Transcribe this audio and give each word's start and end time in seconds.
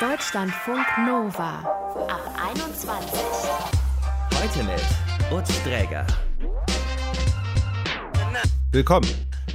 Deutschlandfunk 0.00 0.86
Nova 1.08 1.58
ab 2.06 2.32
21. 2.56 3.20
Heute 4.32 4.62
mit 4.62 5.36
Utz 5.36 5.60
Dräger. 5.64 6.06
Willkommen. 8.70 9.08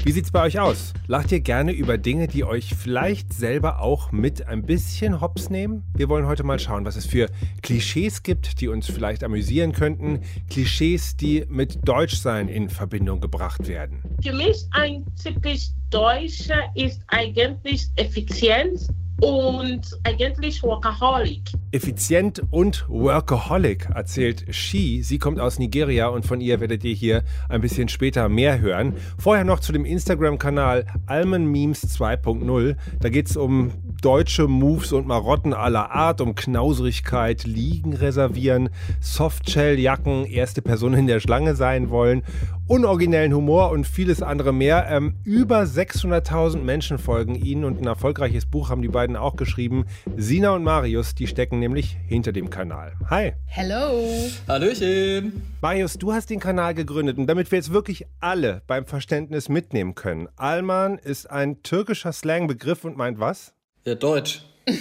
Wie 0.03 0.11
sieht's 0.11 0.31
bei 0.31 0.43
euch 0.43 0.59
aus? 0.59 0.91
Lacht 1.07 1.31
ihr 1.31 1.39
gerne 1.39 1.71
über 1.71 1.97
Dinge, 1.97 2.27
die 2.27 2.43
euch 2.43 2.75
vielleicht 2.75 3.31
selber 3.31 3.79
auch 3.79 4.11
mit 4.11 4.45
ein 4.45 4.65
bisschen 4.65 5.21
hops 5.21 5.50
nehmen? 5.50 5.86
Wir 5.95 6.09
wollen 6.09 6.27
heute 6.27 6.44
mal 6.44 6.60
schauen, 6.60 6.84
was 6.84 6.98
es 6.98 7.05
für 7.05 7.30
Klischees 7.62 8.21
gibt, 8.21 8.60
die 8.60 8.68
uns 8.68 8.88
vielleicht 8.88 9.23
amüsieren 9.23 9.71
könnten. 9.71 10.23
Klischees, 10.50 11.16
die 11.16 11.46
mit 11.48 11.88
Deutschsein 11.88 12.50
in 12.50 12.68
Verbindung 12.68 13.21
gebracht 13.21 13.66
werden. 13.66 14.04
Für 14.21 14.34
mich 14.34 14.66
ein 14.71 15.05
typisch 15.23 15.70
Deutscher 15.89 16.60
ist 16.75 17.02
eigentlich 17.07 17.88
Effizienz 17.96 18.89
und 19.23 19.97
eigentlich 20.03 20.61
Workaholic. 20.63 21.54
Effizient 21.71 22.41
und 22.51 22.86
Workaholic, 22.89 23.89
erzählt 23.95 24.43
She. 24.54 25.01
Sie 25.01 25.18
kommt 25.18 25.39
aus 25.39 25.59
Nigeria 25.59 26.07
und 26.07 26.25
von 26.25 26.41
ihr 26.41 26.59
werdet 26.59 26.83
ihr 26.83 26.93
hier 26.93 27.23
ein 27.47 27.61
bisschen 27.61 27.87
später 27.87 28.28
mehr 28.28 28.59
hören. 28.59 28.95
Vorher 29.17 29.45
noch 29.45 29.61
zu 29.61 29.71
dem 29.71 29.86
Instagram-Kanal 29.86 30.86
Alman 31.05 31.45
Memes 31.45 31.83
2.0. 31.97 32.75
Da 33.00 33.09
geht 33.09 33.30
es 33.30 33.38
um 33.38 33.72
deutsche 34.02 34.50
Moves 34.50 34.91
und 34.91 35.08
Marotten 35.08 35.53
aller 35.53 35.92
Art, 35.92 36.19
um 36.19 36.36
Knauserigkeit, 36.36 37.45
Liegen 37.45 37.94
reservieren, 37.94 38.69
Softshell-Jacken, 39.00 40.25
erste 40.25 40.61
Person 40.61 40.94
in 40.94 41.08
der 41.08 41.22
Schlange 41.22 41.55
sein 41.55 41.89
wollen, 41.89 42.23
unoriginellen 42.67 43.33
Humor 43.33 43.72
und 43.72 43.88
vieles 43.88 44.22
andere 44.22 44.52
mehr. 44.52 44.88
Ähm, 44.89 45.16
über 45.23 45.61
600.000 45.61 46.58
Menschen 46.58 46.97
folgen 46.97 47.36
ihnen 47.36 47.64
und 47.64 47.81
ein 47.81 47.88
erfolgreiches 47.88 48.45
Buch 48.45 48.69
haben 48.69 48.81
die 48.81 48.89
beiden 48.89 49.12
auch 49.16 49.35
geschrieben. 49.35 49.85
Sina 50.16 50.52
und 50.52 50.63
Marius, 50.63 51.16
die 51.16 51.27
stecken 51.27 51.59
nämlich 51.59 51.97
hinter 52.08 52.31
dem 52.31 52.49
Kanal. 52.49 52.94
Hi. 53.09 53.33
Hello. 53.45 54.09
Hallöchen. 54.47 55.42
Marius, 55.61 55.94
du 55.94 56.14
hast 56.14 56.30
den 56.30 56.39
Kanal 56.39 56.73
gegründet 56.73 57.17
und 57.17 57.28
damit 57.28 57.52
wir 57.52 57.58
jetzt 57.58 57.73
wirklich 57.73 58.05
alle 58.20 58.61
beim 58.67 58.86
Verständnis 58.86 59.50
mitnehmen 59.50 59.95
können. 59.95 60.28
Alman 60.36 60.97
ist 60.97 61.30
ein 61.30 61.64
türkischer 61.64 62.14
Slangbegriff 62.14 62.83
und 62.83 62.97
meint 62.97 63.20
was? 63.20 63.53
Ja, 63.86 63.95
Deutsch. 63.95 64.45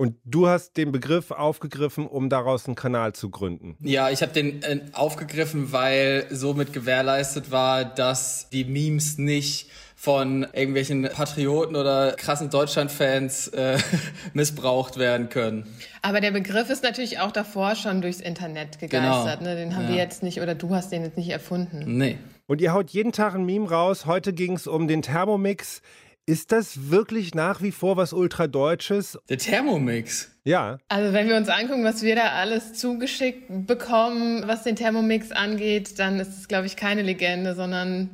Und 0.00 0.14
du 0.24 0.46
hast 0.46 0.76
den 0.76 0.92
Begriff 0.92 1.32
aufgegriffen, 1.32 2.06
um 2.06 2.30
daraus 2.30 2.66
einen 2.66 2.76
Kanal 2.76 3.14
zu 3.14 3.30
gründen. 3.30 3.76
Ja, 3.80 4.10
ich 4.10 4.22
habe 4.22 4.32
den 4.32 4.62
äh, 4.62 4.80
aufgegriffen, 4.92 5.72
weil 5.72 6.26
somit 6.30 6.72
gewährleistet 6.72 7.50
war, 7.50 7.84
dass 7.84 8.48
die 8.50 8.64
Memes 8.64 9.18
nicht 9.18 9.70
von 10.00 10.46
irgendwelchen 10.52 11.02
Patrioten 11.02 11.74
oder 11.74 12.12
krassen 12.12 12.50
Deutschland-Fans 12.50 13.48
äh, 13.48 13.78
missbraucht 14.32 14.96
werden 14.96 15.28
können. 15.28 15.64
Aber 16.02 16.20
der 16.20 16.30
Begriff 16.30 16.70
ist 16.70 16.84
natürlich 16.84 17.18
auch 17.18 17.32
davor 17.32 17.74
schon 17.74 18.00
durchs 18.00 18.20
Internet 18.20 18.78
gegeistert. 18.78 19.40
Genau. 19.40 19.50
Ne? 19.50 19.56
Den 19.56 19.74
haben 19.74 19.84
Ja. 19.86 19.88
wir 19.90 19.96
jetzt 19.96 20.22
nicht, 20.22 20.40
oder 20.40 20.54
du 20.54 20.72
hast 20.72 20.92
den 20.92 21.02
jetzt 21.02 21.16
nicht 21.16 21.30
erfunden. 21.30 21.98
Nee. 21.98 22.16
Und 22.46 22.60
ihr 22.60 22.72
haut 22.72 22.90
jeden 22.90 23.10
Tag 23.10 23.34
ein 23.34 23.44
Meme 23.44 23.68
raus. 23.68 24.06
Heute 24.06 24.32
ging 24.32 24.52
es 24.54 24.68
um 24.68 24.86
den 24.86 25.02
Thermomix. 25.02 25.82
Ist 26.26 26.52
das 26.52 26.90
wirklich 26.90 27.34
nach 27.34 27.60
wie 27.60 27.72
vor 27.72 27.96
was 27.96 28.12
Ultradeutsches? 28.12 29.18
Der 29.28 29.38
Thermomix. 29.38 30.30
Ja. 30.44 30.78
Also 30.88 31.12
wenn 31.12 31.28
wir 31.28 31.36
uns 31.36 31.48
angucken, 31.48 31.82
was 31.82 32.02
wir 32.02 32.14
da 32.14 32.28
alles 32.34 32.72
zugeschickt 32.74 33.66
bekommen, 33.66 34.44
was 34.46 34.62
den 34.62 34.76
Thermomix 34.76 35.32
angeht, 35.32 35.98
dann 35.98 36.20
ist 36.20 36.38
es, 36.38 36.46
glaube 36.46 36.66
ich, 36.66 36.76
keine 36.76 37.02
Legende, 37.02 37.56
sondern 37.56 38.10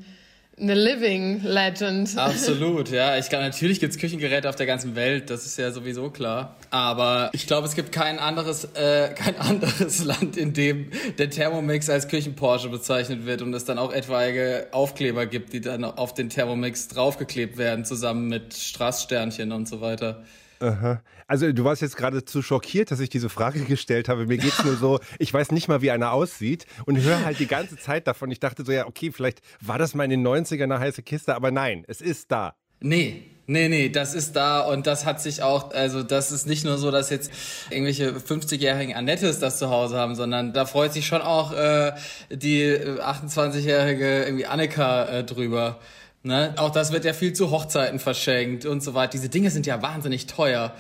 eine 0.61 0.75
Living 0.75 1.43
Legend. 1.43 2.17
Absolut, 2.17 2.91
ja. 2.91 3.19
Ich 3.19 3.29
glaube, 3.29 3.45
natürlich 3.45 3.81
gibt's 3.81 3.99
Küchengeräte 3.99 4.49
auf 4.49 4.57
der 4.57 4.67
ganzen 4.67 4.95
Welt, 4.95 5.31
das 5.31 5.47
ist 5.47 5.59
ja 5.59 5.73
sowieso 5.73 6.11
klar. 6.11 6.57
Aber 6.71 7.31
ich 7.33 7.47
glaube, 7.47 7.67
es 7.67 7.75
gibt 7.75 7.91
kein 7.91 8.19
anderes, 8.19 8.65
äh, 8.75 9.13
kein 9.15 9.37
anderes 9.37 10.05
Land, 10.05 10.37
in 10.37 10.53
dem 10.53 10.91
der 11.19 11.31
Thermomix 11.31 11.91
als 11.91 12.09
Küchenporsche 12.09 12.69
bezeichnet 12.69 13.27
wird 13.27 13.43
und 13.43 13.53
es 13.53 13.65
dann 13.65 13.79
auch 13.79 13.93
etwaige 13.93 14.69
Aufkleber 14.71 15.27
gibt, 15.27 15.53
die 15.53 15.61
dann 15.61 15.85
auf 15.85 16.15
den 16.15 16.29
Thermomix 16.29 16.89
draufgeklebt 16.89 17.57
werden, 17.57 17.85
zusammen 17.85 18.29
mit 18.29 18.55
Straßsternchen 18.55 19.51
und 19.51 19.69
so 19.69 19.81
weiter. 19.81 20.23
Aha. 20.61 21.03
Also 21.27 21.51
du 21.53 21.65
warst 21.65 21.83
jetzt 21.83 21.97
gerade 21.97 22.25
zu 22.25 22.43
schockiert, 22.43 22.91
dass 22.91 23.01
ich 23.01 23.09
diese 23.09 23.29
Frage 23.29 23.61
gestellt 23.61 24.09
habe. 24.09 24.27
Mir 24.27 24.39
geht's 24.39 24.65
nur 24.65 24.77
so, 24.77 25.01
ich 25.19 25.33
weiß 25.33 25.53
nicht 25.53 25.69
mal, 25.69 25.83
wie 25.83 25.91
einer 25.91 26.13
aussieht 26.13 26.67
und 26.87 27.01
höre 27.01 27.25
halt 27.25 27.39
die 27.39 27.47
ganze 27.47 27.77
Zeit 27.77 28.07
davon. 28.07 28.31
Ich 28.31 28.41
dachte 28.41 28.65
so, 28.65 28.73
ja, 28.73 28.87
okay, 28.87 29.11
vielleicht 29.13 29.41
war 29.61 29.79
das 29.79 29.95
mal 29.95 30.05
in 30.05 30.11
den 30.11 30.27
90ern 30.27 30.65
eine 30.65 30.79
heiße 30.79 31.03
Kiste, 31.03 31.35
aber 31.35 31.51
nein, 31.51 31.85
es 31.89 32.01
ist 32.01 32.31
da. 32.31 32.55
Nee, 32.81 33.23
nee, 33.47 33.69
nee, 33.69 33.89
das 33.89 34.15
ist 34.15 34.37
da 34.37 34.61
und 34.61 34.87
das 34.87 35.07
hat 35.07 35.21
sich 35.21 35.43
auch, 35.43 35.73
also 35.73 36.03
das 36.03 36.33
ist 36.33 36.47
nicht 36.47 36.65
nur 36.65 36.77
so, 36.77 36.91
dass 36.91 37.09
jetzt 37.09 37.31
irgendwelche 37.71 38.13
50-jährigen 38.13 38.95
Annettes 38.95 39.39
das 39.39 39.59
zu 39.59 39.71
Hause 39.71 39.97
haben, 39.97 40.15
sondern 40.15 40.53
da 40.53 40.67
freut 40.67 40.93
sich 40.93 41.07
schon 41.07 41.23
auch 41.23 41.53
äh, 41.53 41.93
die 42.31 42.61
äh, 42.61 43.01
28-jährige 43.01 44.25
irgendwie 44.25 44.47
Annika 44.47 45.07
äh, 45.07 45.25
drüber. 45.25 45.79
Ne? 46.27 46.55
Auch 46.57 46.71
das 46.71 46.91
wird 46.91 47.05
ja 47.05 47.13
viel 47.13 47.35
zu 47.35 47.51
Hochzeiten 47.51 47.99
verschenkt 47.99 48.65
und 48.65 48.83
so 48.83 48.95
weiter. 48.95 49.13
Diese 49.13 49.29
Dinge 49.29 49.51
sind 49.51 49.67
ja 49.67 49.83
wahnsinnig 49.83 50.27
teuer. 50.27 50.75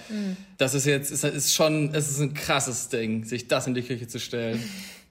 Das 0.56 0.72
ist 0.72 0.86
jetzt, 0.86 1.10
ist, 1.10 1.22
ist 1.22 1.54
schon, 1.54 1.94
es 1.94 2.10
ist 2.10 2.18
ein 2.18 2.32
krasses 2.32 2.88
Ding, 2.88 3.24
sich 3.24 3.46
das 3.46 3.66
in 3.66 3.74
die 3.74 3.82
Küche 3.82 4.08
zu 4.08 4.18
stellen. 4.18 4.62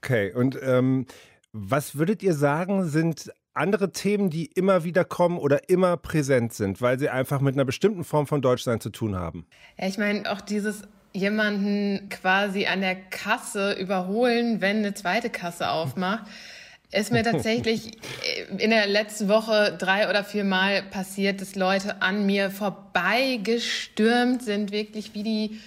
Okay, 0.01 0.33
und 0.33 0.57
ähm, 0.61 1.05
was 1.51 1.97
würdet 1.97 2.23
ihr 2.23 2.33
sagen, 2.33 2.89
sind 2.89 3.31
andere 3.53 3.91
Themen, 3.91 4.31
die 4.31 4.47
immer 4.47 4.83
wieder 4.83 5.05
kommen 5.05 5.37
oder 5.37 5.69
immer 5.69 5.97
präsent 5.97 6.53
sind, 6.53 6.81
weil 6.81 6.97
sie 6.97 7.09
einfach 7.09 7.39
mit 7.39 7.53
einer 7.53 7.65
bestimmten 7.65 8.03
Form 8.03 8.25
von 8.25 8.41
Deutschsein 8.41 8.79
zu 8.79 8.89
tun 8.89 9.15
haben? 9.15 9.45
Ja, 9.77 9.87
ich 9.87 9.99
meine, 9.99 10.31
auch 10.31 10.41
dieses 10.41 10.81
jemanden 11.13 12.09
quasi 12.09 12.65
an 12.65 12.81
der 12.81 12.95
Kasse 12.95 13.73
überholen, 13.73 14.61
wenn 14.61 14.77
eine 14.77 14.95
zweite 14.95 15.29
Kasse 15.29 15.69
aufmacht, 15.69 16.23
ist 16.93 17.11
mir 17.11 17.23
tatsächlich 17.23 17.91
in 18.57 18.69
der 18.69 18.87
letzten 18.87 19.27
Woche 19.27 19.75
drei 19.77 20.09
oder 20.09 20.23
vier 20.23 20.43
Mal 20.43 20.83
passiert, 20.83 21.41
dass 21.41 21.55
Leute 21.55 22.01
an 22.01 22.25
mir 22.25 22.51
vorbeigestürmt 22.51 24.43
sind, 24.43 24.71
wirklich 24.71 25.13
wie 25.13 25.23
die, 25.23 25.59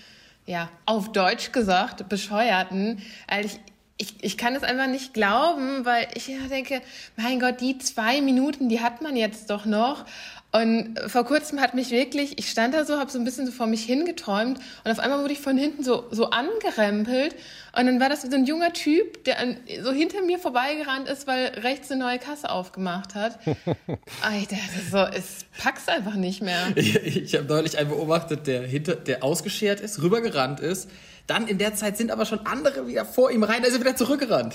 ja, 0.47 0.71
auf 0.85 1.13
Deutsch 1.13 1.53
gesagt, 1.53 2.09
Bescheuerten. 2.09 3.03
Also 3.27 3.49
ich, 3.49 3.61
ich, 3.99 4.25
ich 4.25 4.39
kann 4.39 4.55
es 4.55 4.63
einfach 4.63 4.87
nicht 4.87 5.15
glauben, 5.15 5.85
weil 5.85 6.07
ich 6.15 6.31
denke, 6.51 6.83
mein 7.17 7.41
Gott, 7.41 7.61
die 7.61 7.79
zwei 7.79 8.21
Minuten, 8.21 8.69
die 8.69 8.81
hat 8.81 9.03
man 9.03 9.17
jetzt 9.17 9.51
doch 9.51 9.65
noch. 9.65 10.05
Und 10.53 10.99
vor 11.09 11.25
kurzem 11.25 11.61
hat 11.61 11.75
mich 11.75 11.91
wirklich, 11.91 12.39
ich 12.39 12.51
stand 12.51 12.73
da 12.73 12.85
so, 12.85 12.99
habe 12.99 13.11
so 13.11 13.19
ein 13.19 13.25
bisschen 13.25 13.45
so 13.47 13.53
vor 13.53 13.67
mich 13.67 13.85
hingeträumt 13.85 14.59
und 14.85 14.91
auf 14.91 14.99
einmal 14.99 15.21
wurde 15.21 15.33
ich 15.33 15.41
von 15.41 15.59
hinten 15.59 15.85
so, 15.85 16.05
so 16.11 16.31
angerempelt 16.31 17.35
und 17.79 17.87
dann 17.87 18.01
war 18.01 18.09
das 18.09 18.23
so 18.23 18.35
ein 18.35 18.47
junger 18.47 18.73
Typ, 18.73 19.25
der 19.25 19.39
an, 19.39 19.59
so 19.83 19.93
hinter 19.93 20.23
mir 20.23 20.39
vorbeigerannt 20.39 21.09
ist, 21.09 21.27
weil 21.27 21.49
rechts 21.59 21.91
eine 21.91 22.05
neue 22.05 22.19
Kasse 22.19 22.51
aufgemacht 22.51 23.15
hat. 23.15 23.39
Ah, 24.23 24.37
ich 24.41 24.49
dachte 24.49 24.63
so, 24.91 24.99
es 24.99 25.45
pack's 25.59 25.89
einfach 25.89 26.15
nicht 26.15 26.43
mehr. 26.43 26.73
Ich, 26.75 26.97
ich 26.97 27.35
habe 27.35 27.45
neulich 27.45 27.79
einen 27.79 27.91
beobachtet, 27.91 28.47
der 28.47 28.63
hinter, 28.63 28.97
der 28.97 29.23
ausgeschert 29.23 29.81
ist, 29.81 30.01
rübergerannt 30.03 30.61
ist. 30.61 30.89
Dann 31.27 31.49
in 31.49 31.59
der 31.59 31.75
Zeit 31.75 31.97
sind 31.97 32.11
aber 32.11 32.25
schon 32.25 32.41
andere 32.47 32.87
wieder 32.87 33.05
vor 33.05 33.31
ihm 33.31 33.43
rein, 33.43 33.63
da 33.63 33.69
ist 33.69 33.75
er 33.75 33.81
wieder 33.81 33.97
zurückgerannt. 33.97 34.55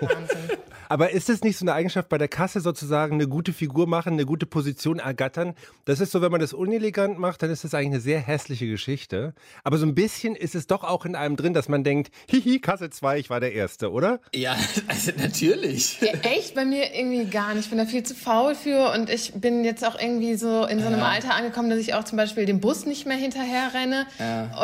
Wahnsinn. 0.00 0.58
Aber 0.88 1.10
ist 1.10 1.28
es 1.28 1.42
nicht 1.42 1.58
so 1.58 1.64
eine 1.64 1.74
Eigenschaft 1.74 2.08
bei 2.08 2.16
der 2.16 2.28
Kasse 2.28 2.60
sozusagen, 2.60 3.14
eine 3.14 3.28
gute 3.28 3.52
Figur 3.52 3.86
machen, 3.86 4.14
eine 4.14 4.24
gute 4.24 4.46
Position 4.46 4.98
ergattern? 4.98 5.54
Das 5.84 6.00
ist 6.00 6.12
so, 6.12 6.22
wenn 6.22 6.32
man 6.32 6.40
das 6.40 6.54
unelegant 6.54 7.18
macht, 7.18 7.42
dann 7.42 7.50
ist 7.50 7.64
das 7.64 7.74
eigentlich 7.74 7.88
eine 7.88 8.00
sehr 8.00 8.20
hässliche 8.20 8.66
Geschichte. 8.66 9.34
Aber 9.64 9.76
so 9.76 9.84
ein 9.84 9.94
bisschen 9.94 10.34
ist 10.34 10.54
es 10.54 10.66
doch 10.66 10.84
auch 10.84 11.04
in 11.04 11.14
einem 11.14 11.36
drin, 11.36 11.52
dass 11.52 11.68
man 11.68 11.84
denkt, 11.84 12.10
hihi, 12.28 12.58
Kasse 12.60 12.88
2, 12.88 13.18
ich 13.18 13.30
war 13.30 13.40
der 13.40 13.52
Erste, 13.52 13.92
oder? 13.92 14.20
Ja, 14.34 14.56
also 14.88 15.12
natürlich. 15.16 16.00
Ja, 16.00 16.12
echt? 16.22 16.54
Bei 16.54 16.64
mir 16.64 16.94
irgendwie 16.94 17.26
gar 17.26 17.54
nicht. 17.54 17.64
Ich 17.64 17.70
bin 17.70 17.78
da 17.78 17.84
viel 17.84 18.02
zu 18.02 18.14
faul 18.14 18.54
für 18.54 18.92
und 18.92 19.10
ich 19.10 19.34
bin 19.34 19.64
jetzt 19.64 19.84
auch 19.84 19.98
irgendwie 20.00 20.36
so 20.36 20.64
in 20.64 20.80
so 20.80 20.86
einem 20.86 21.02
Alter 21.02 21.34
angekommen, 21.34 21.68
dass 21.68 21.78
ich 21.78 21.92
auch 21.94 22.04
zum 22.04 22.16
Beispiel 22.16 22.46
dem 22.46 22.60
Bus 22.60 22.86
nicht 22.86 23.06
mehr 23.06 23.16
hinterher 23.16 23.72
renne. 23.74 24.06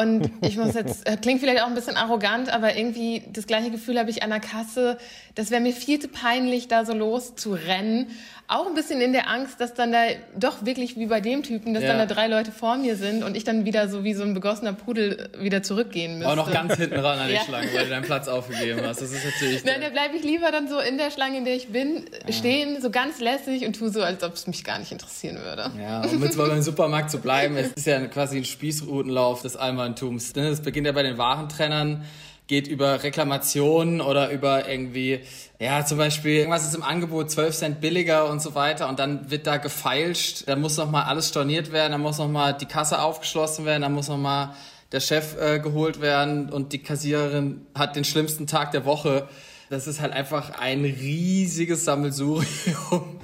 Und 0.00 0.31
ich 0.40 0.56
muss 0.56 0.73
jetzt, 0.74 1.08
äh, 1.08 1.16
klingt 1.16 1.40
vielleicht 1.40 1.62
auch 1.62 1.66
ein 1.66 1.74
bisschen 1.74 1.96
arrogant, 1.96 2.48
aber 2.48 2.76
irgendwie 2.76 3.22
das 3.32 3.46
gleiche 3.46 3.70
Gefühl 3.70 3.98
habe 3.98 4.10
ich 4.10 4.22
an 4.22 4.30
der 4.30 4.40
Kasse. 4.40 4.98
Das 5.34 5.50
wäre 5.50 5.60
mir 5.60 5.72
viel 5.72 5.98
zu 5.98 6.08
peinlich, 6.08 6.68
da 6.68 6.84
so 6.84 6.92
loszurennen. 6.92 8.08
Auch 8.46 8.67
ein 8.67 8.75
bisschen 8.75 9.00
in 9.00 9.12
der 9.14 9.31
Angst, 9.31 9.58
dass 9.58 9.73
dann 9.73 9.91
da 9.91 10.02
doch 10.38 10.67
wirklich 10.67 10.96
wie 10.99 11.06
bei 11.06 11.20
dem 11.23 11.43
Typen, 11.43 11.73
dass 11.73 11.82
Ja. 11.82 11.96
dann 11.96 12.06
da 12.06 12.14
drei 12.14 12.26
Leute 12.26 12.52
vor 12.52 12.76
mir 12.76 12.94
sind 12.96 13.23
und 13.25 13.37
ich 13.38 13.44
dann 13.44 13.64
wieder 13.64 13.88
so 13.88 14.05
wie 14.05 14.12
so 14.12 14.23
ein 14.23 14.35
begossener 14.35 14.75
Pudel 14.75 15.31
wieder 15.38 15.62
zurückgehen 15.62 16.19
müsste. 16.19 16.31
Auch 16.31 16.37
noch 16.37 16.52
ganz 16.52 16.75
hinten 16.76 16.99
ran 16.99 17.19
an 17.19 17.29
die 17.29 17.35
Ja. 17.37 17.41
Schlange, 17.43 17.69
weil 17.73 17.85
du 17.85 17.91
deinen 17.91 18.05
Platz 18.05 18.29
aufgegeben 18.29 18.82
hast. 18.85 19.00
Das 19.00 19.12
ist 19.12 19.25
natürlich. 19.25 19.64
Nein, 19.64 19.81
da 19.81 19.88
bleibe 19.88 20.17
ich 20.17 20.23
lieber 20.25 20.50
dann 20.52 20.69
so 20.69 20.79
in 20.79 20.99
der 20.99 21.11
Schlange, 21.11 21.38
in 21.38 21.46
der 21.46 21.55
ich 21.56 21.69
bin, 21.69 22.05
stehen, 22.29 22.82
so 22.82 22.91
ganz 22.91 23.19
lässig 23.19 23.64
und 23.67 23.76
tu 23.76 23.88
so, 23.88 24.02
als 24.02 24.23
ob 24.23 24.35
es 24.35 24.46
mich 24.46 24.62
gar 24.62 24.79
nicht 24.79 24.93
interessieren 24.93 25.38
würde. 25.43 25.70
Ja, 25.82 26.02
um 26.05 26.23
jetzt 26.23 26.37
mal 26.37 26.49
beim 26.49 26.61
Supermarkt 26.61 27.11
zu 27.11 27.20
bleiben, 27.20 27.56
es 27.56 27.73
ist 27.73 27.87
ja 27.87 27.99
quasi 28.08 28.37
ein 28.37 28.44
Spießrutenlauf 28.44 29.41
des 29.41 29.56
Allmanntums. 29.56 30.35
ne? 30.35 30.49
Es 30.49 30.61
beginnt 30.61 30.87
ja 30.87 30.93
bei 30.93 31.02
den 31.02 31.17
Warentrennern. 31.17 32.05
Geht 32.46 32.69
über 32.69 33.02
Reklamationen 33.02 34.00
oder 34.00 34.31
über 34.31 34.69
irgendwie, 34.69 35.20
ja, 35.58 35.85
zum 35.85 35.99
Beispiel, 35.99 36.37
irgendwas 36.37 36.67
ist 36.67 36.75
im 36.75 36.82
Angebot 36.82 37.31
12 37.31 37.56
Cent 37.56 37.81
billiger 37.81 38.29
und 38.31 38.43
so 38.43 38.55
weiter 38.55 38.88
und 38.88 38.99
dann 38.99 39.31
wird 39.31 39.46
da 39.46 39.56
gefeilscht, 39.56 40.46
dann 40.46 40.61
muss 40.61 40.76
nochmal 40.76 41.05
alles 41.05 41.29
storniert 41.29 41.73
werden, 41.73 41.93
dann 41.93 42.02
muss 42.02 42.19
nochmal 42.19 42.55
die 42.55 42.67
Kasse 42.67 43.00
aufgeschlossen 43.00 43.64
werden, 43.64 43.82
dann 43.82 43.94
muss 43.94 44.08
nochmal 44.08 44.55
der 44.93 45.00
Chef 45.00 45.37
äh, 45.41 45.58
geholt 45.58 46.00
werden 46.00 46.50
und 46.50 46.73
die 46.73 46.82
Kassiererin 46.82 47.67
hat 47.75 47.96
den 47.96 48.05
schlimmsten 48.05 48.46
Tag 48.46 48.73
der 48.73 48.85
Woche. 48.85 49.29
Das 49.70 49.87
ist 49.87 50.00
halt 50.00 50.12
einfach 50.12 50.50
ein 50.61 50.85
riesiges 50.85 51.85
Sammelsurium 51.85 53.20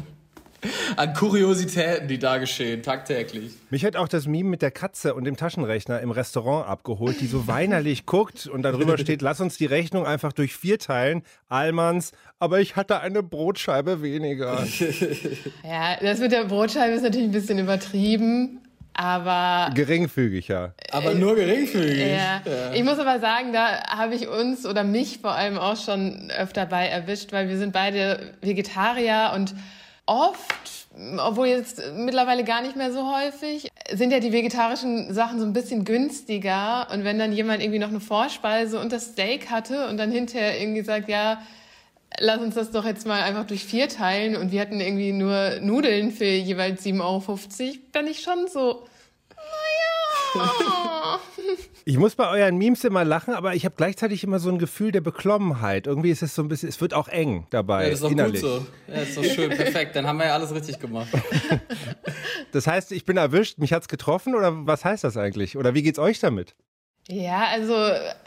an 0.97 1.15
Kuriositäten, 1.15 2.09
die 2.09 2.19
da 2.19 2.39
geschehen, 2.39 2.83
tagtäglich. 2.83 3.53
Mich 3.71 3.85
hat 3.85 3.97
auch 3.97 4.09
das 4.09 4.27
Meme 4.27 4.49
mit 4.49 4.63
der 4.63 4.71
Katze 4.71 5.15
und 5.15 5.25
dem 5.25 5.37
Taschenrechner 5.37 6.01
im 6.01 6.11
Restaurant 6.11 6.69
abgeholt, 6.69 7.21
die 7.21 7.27
so 7.27 7.47
weinerlich 7.47 8.07
guckt 8.07 8.47
und 8.47 8.63
darüber 8.63 8.99
steht, 8.99 9.23
lass 9.23 9.41
uns 9.41 9.57
die 9.57 9.67
Rechnung 9.67 10.07
einfach 10.07 10.33
durch 10.33 10.55
vier 10.55 10.79
teilen. 10.79 11.23
Allmanns, 11.49 12.13
aber 12.39 12.61
ich 12.61 12.77
hatte 12.77 13.01
eine 13.01 13.23
Brotscheibe 13.23 14.03
weniger. 14.03 14.67
Ja, 15.63 15.97
das 16.01 16.21
mit 16.21 16.33
der 16.33 16.45
Brotscheibe 16.45 16.95
ist 16.95 17.03
natürlich 17.03 17.29
ein 17.29 17.33
bisschen 17.33 17.59
übertrieben. 17.59 18.61
Aber 18.95 19.73
geringfügig, 19.75 20.49
ja. 20.49 20.75
Aber 20.91 21.15
nur 21.15 21.37
geringfügig. 21.37 21.99
Ja. 21.99 22.43
ja. 22.45 22.73
Ich 22.75 22.85
muss 22.85 22.99
aber 22.99 23.21
sagen, 23.21 23.53
da 23.53 23.87
habe 23.87 24.15
ich 24.15 24.29
uns 24.29 24.67
oder 24.67 24.85
mich 24.85 25.19
vor 25.19 25.33
allem 25.33 25.59
auch 25.59 25.77
schon 25.77 26.31
öfter 26.31 26.67
bei 26.67 26.87
erwischt, 26.87 27.33
weil 27.33 27.49
wir 27.49 27.57
sind 27.57 27.73
beide 27.73 28.35
Vegetarier 28.43 29.33
und 29.35 29.55
oft, 30.11 30.89
obwohl 31.19 31.47
jetzt 31.47 31.81
mittlerweile 31.95 32.43
gar 32.43 32.63
nicht 32.63 32.75
mehr 32.75 32.93
so 32.93 33.15
häufig, 33.15 33.71
sind 33.93 34.11
ja 34.11 34.19
die 34.19 34.33
vegetarischen 34.33 35.15
Sachen 35.15 35.39
so 35.39 35.47
ein 35.47 35.53
bisschen 35.53 35.85
günstiger. 35.85 36.89
Und 36.93 37.05
wenn 37.05 37.19
dann 37.19 37.33
jemand 37.33 37.63
irgendwie 37.63 37.79
noch 37.79 37.89
eine 37.89 38.01
Vorspeise 38.01 38.81
und 38.81 38.93
das 38.93 39.13
Steak 39.13 39.51
hatte 39.51 39.89
und 39.89 39.97
dann 39.99 40.11
hinterher 40.11 40.61
irgendwie 40.61 40.83
sagt, 40.83 41.09
ja, 41.09 41.41
lass 42.19 42.41
uns 42.41 42.57
das 42.57 42.73
doch 42.73 42.85
jetzt 42.85 43.07
mal 43.07 43.23
einfach 43.23 43.47
durch 43.47 43.65
vier 43.65 43.89
teilen 43.89 44.37
und 44.37 44.51
wir 44.51 44.61
hatten 44.61 44.81
irgendwie 44.81 45.13
nur 45.13 45.61
Nudeln 45.61 46.11
für 46.11 46.25
jeweils 46.25 46.85
7,50 46.85 47.01
Euro, 47.03 47.39
bin 47.93 48.07
ich 48.09 48.21
schon 48.23 48.49
so. 48.49 48.85
Ich 51.85 51.97
muss 51.97 52.15
bei 52.15 52.29
euren 52.29 52.57
Memes 52.59 52.85
immer 52.85 53.05
lachen, 53.05 53.35
aber 53.35 53.55
ich 53.55 53.65
habe 53.65 53.75
gleichzeitig 53.77 54.23
immer 54.23 54.39
so 54.39 54.51
ein 54.51 54.59
Gefühl 54.59 54.93
der 54.93 55.01
Beklommenheit. 55.01 55.87
Irgendwie 55.87 56.11
ist 56.11 56.23
es 56.23 56.35
so 56.35 56.43
ein 56.43 56.49
bisschen, 56.49 56.69
es 56.69 56.81
wird 56.81 56.95
auch 56.95 57.09
eng 57.09 57.47
dabei. 57.51 57.85
Ja, 57.85 57.91
das 57.91 57.99
ist 57.99 58.05
doch 58.05 58.11
innerlich. 58.11 58.43
gut 58.43 58.51
so. 58.51 58.67
Ja, 58.87 59.01
ist 59.01 59.17
doch 59.17 59.25
schön, 59.25 59.51
perfekt. 59.51 59.97
Dann 59.97 60.07
haben 60.07 60.19
wir 60.19 60.27
ja 60.27 60.35
alles 60.35 60.55
richtig 60.55 60.79
gemacht. 60.79 61.09
Das 62.53 62.67
heißt, 62.67 62.91
ich 62.91 63.05
bin 63.05 63.17
erwischt, 63.17 63.59
mich 63.59 63.73
hat's 63.73 63.87
getroffen 63.87 64.35
oder 64.35 64.67
was 64.67 64.85
heißt 64.85 65.05
das 65.05 65.17
eigentlich? 65.17 65.57
Oder 65.57 65.75
wie 65.75 65.83
geht's 65.83 66.01
euch 66.01 66.19
damit? 66.19 66.57
Ja, 67.07 67.47
also 67.47 67.75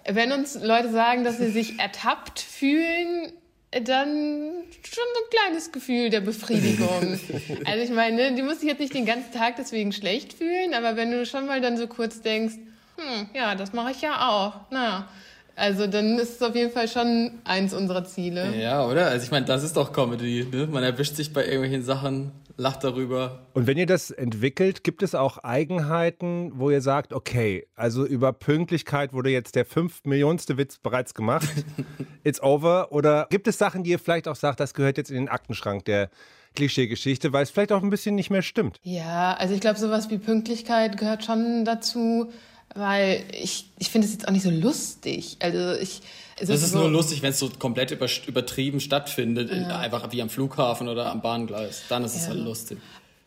wenn 0.08 0.32
uns 0.32 0.56
Leute 0.62 0.94
sagen, 0.94 1.26
dass 1.26 1.40
sie 1.40 1.52
sich 1.52 1.78
ertappt 1.78 2.40
fühlen, 2.40 3.34
dann 3.82 4.52
schon 4.84 5.04
ein 5.04 5.30
kleines 5.30 5.72
Gefühl 5.72 6.10
der 6.10 6.22
Befriedigung. 6.22 7.20
also 7.66 7.84
ich 7.84 7.92
meine, 7.92 8.34
die 8.36 8.42
muss 8.42 8.60
sich 8.60 8.70
jetzt 8.70 8.80
nicht 8.80 8.94
den 8.94 9.06
ganzen 9.06 9.32
Tag 9.32 9.56
deswegen 9.58 9.92
schlecht 9.92 10.34
fühlen, 10.34 10.74
aber 10.74 10.96
wenn 10.96 11.12
du 11.12 11.26
schon 11.26 11.48
mal 11.48 11.62
dann 11.62 11.78
so 11.78 11.88
kurz 11.88 12.22
denkst, 12.22 12.56
hm, 12.98 13.30
ja, 13.34 13.56
das 13.56 13.74
mache 13.74 13.92
ich 13.92 14.02
ja 14.02 14.30
auch. 14.30 14.72
Naja, 14.72 15.08
also 15.56 15.88
dann 15.88 16.18
ist 16.18 16.36
es 16.36 16.42
auf 16.42 16.56
jeden 16.56 16.72
Fall 16.72 16.88
schon 16.88 17.32
eins 17.44 17.74
unserer 17.74 18.06
Ziele. 18.06 18.56
Ja, 18.58 18.86
oder? 18.88 19.08
Also 19.08 19.26
ich 19.26 19.32
meine, 19.32 19.46
das 19.46 19.64
ist 19.64 19.78
doch 19.78 19.94
Comedy. 19.94 20.48
Ne? 20.52 20.68
Man 20.68 20.84
erwischt 20.84 21.16
sich 21.16 21.32
bei 21.32 21.44
irgendwelchen 21.44 21.84
Sachen, 21.84 22.32
lacht 22.58 22.84
darüber. 22.84 23.48
Und 23.54 23.68
wenn 23.68 23.78
ihr 23.78 23.86
das 23.86 24.12
entwickelt, 24.12 24.84
gibt 24.84 25.04
es 25.04 25.16
auch 25.16 25.40
Eigenheiten, 25.40 26.52
wo 26.56 26.70
ihr 26.70 26.82
sagt, 26.82 27.14
okay, 27.14 27.68
also 27.76 28.06
über 28.06 28.34
Pünktlichkeit 28.34 29.14
wurde 29.14 29.30
jetzt 29.30 29.56
der 29.56 29.66
fünf 29.66 30.04
Millionste 30.06 30.58
Witz 30.58 30.78
bereits 30.78 31.14
gemacht. 31.14 31.50
It's 32.24 32.42
over. 32.42 32.92
Oder 32.92 33.28
gibt 33.30 33.48
es 33.48 33.58
Sachen, 33.58 33.84
die 33.84 33.92
ihr 33.92 34.00
vielleicht 34.00 34.28
auch 34.28 34.36
sagt, 34.36 34.60
das 34.60 34.74
gehört 34.74 34.98
jetzt 34.98 35.10
in 35.10 35.16
den 35.18 35.30
Aktenschrank 35.30 35.86
der 35.86 36.10
Klischeegeschichte, 36.56 37.34
weil 37.34 37.44
es 37.44 37.50
vielleicht 37.50 37.72
auch 37.72 37.82
ein 37.82 37.90
bisschen 37.90 38.16
nicht 38.16 38.30
mehr 38.30 38.44
stimmt? 38.44 38.78
Ja, 38.84 39.34
also 39.34 39.54
ich 39.54 39.60
glaube, 39.60 39.80
sowas 39.80 40.10
wie 40.10 40.20
Pünktlichkeit 40.20 40.98
gehört 40.98 41.24
schon 41.24 41.66
dazu 41.66 42.32
weil 42.76 43.24
ich, 43.32 43.66
ich 43.80 43.90
finde 43.90 44.08
es 44.08 44.14
jetzt 44.14 44.28
auch 44.28 44.32
nicht 44.32 44.44
so 44.44 44.50
lustig. 44.50 45.38
Also 45.40 45.74
ich. 45.74 46.02
Es 46.36 46.48
das 46.48 46.64
ist 46.64 46.72
so, 46.72 46.80
nur 46.80 46.90
lustig, 46.90 47.22
wenn 47.22 47.30
es 47.30 47.40
so 47.40 47.50
komplett 47.60 47.92
über, 47.92 48.08
übertrieben 48.26 48.80
stattfindet, 48.80 49.52
ja. 49.52 49.78
einfach 49.78 50.12
wie 50.12 50.22
am 50.22 50.30
Flughafen 50.30 50.88
oder 50.88 51.12
am 51.12 51.22
Bahngleis. 51.22 51.84
Dann 51.90 52.04
ist 52.04 52.16
es 52.16 52.28
halt 52.28 52.40
lustig. 52.40 52.80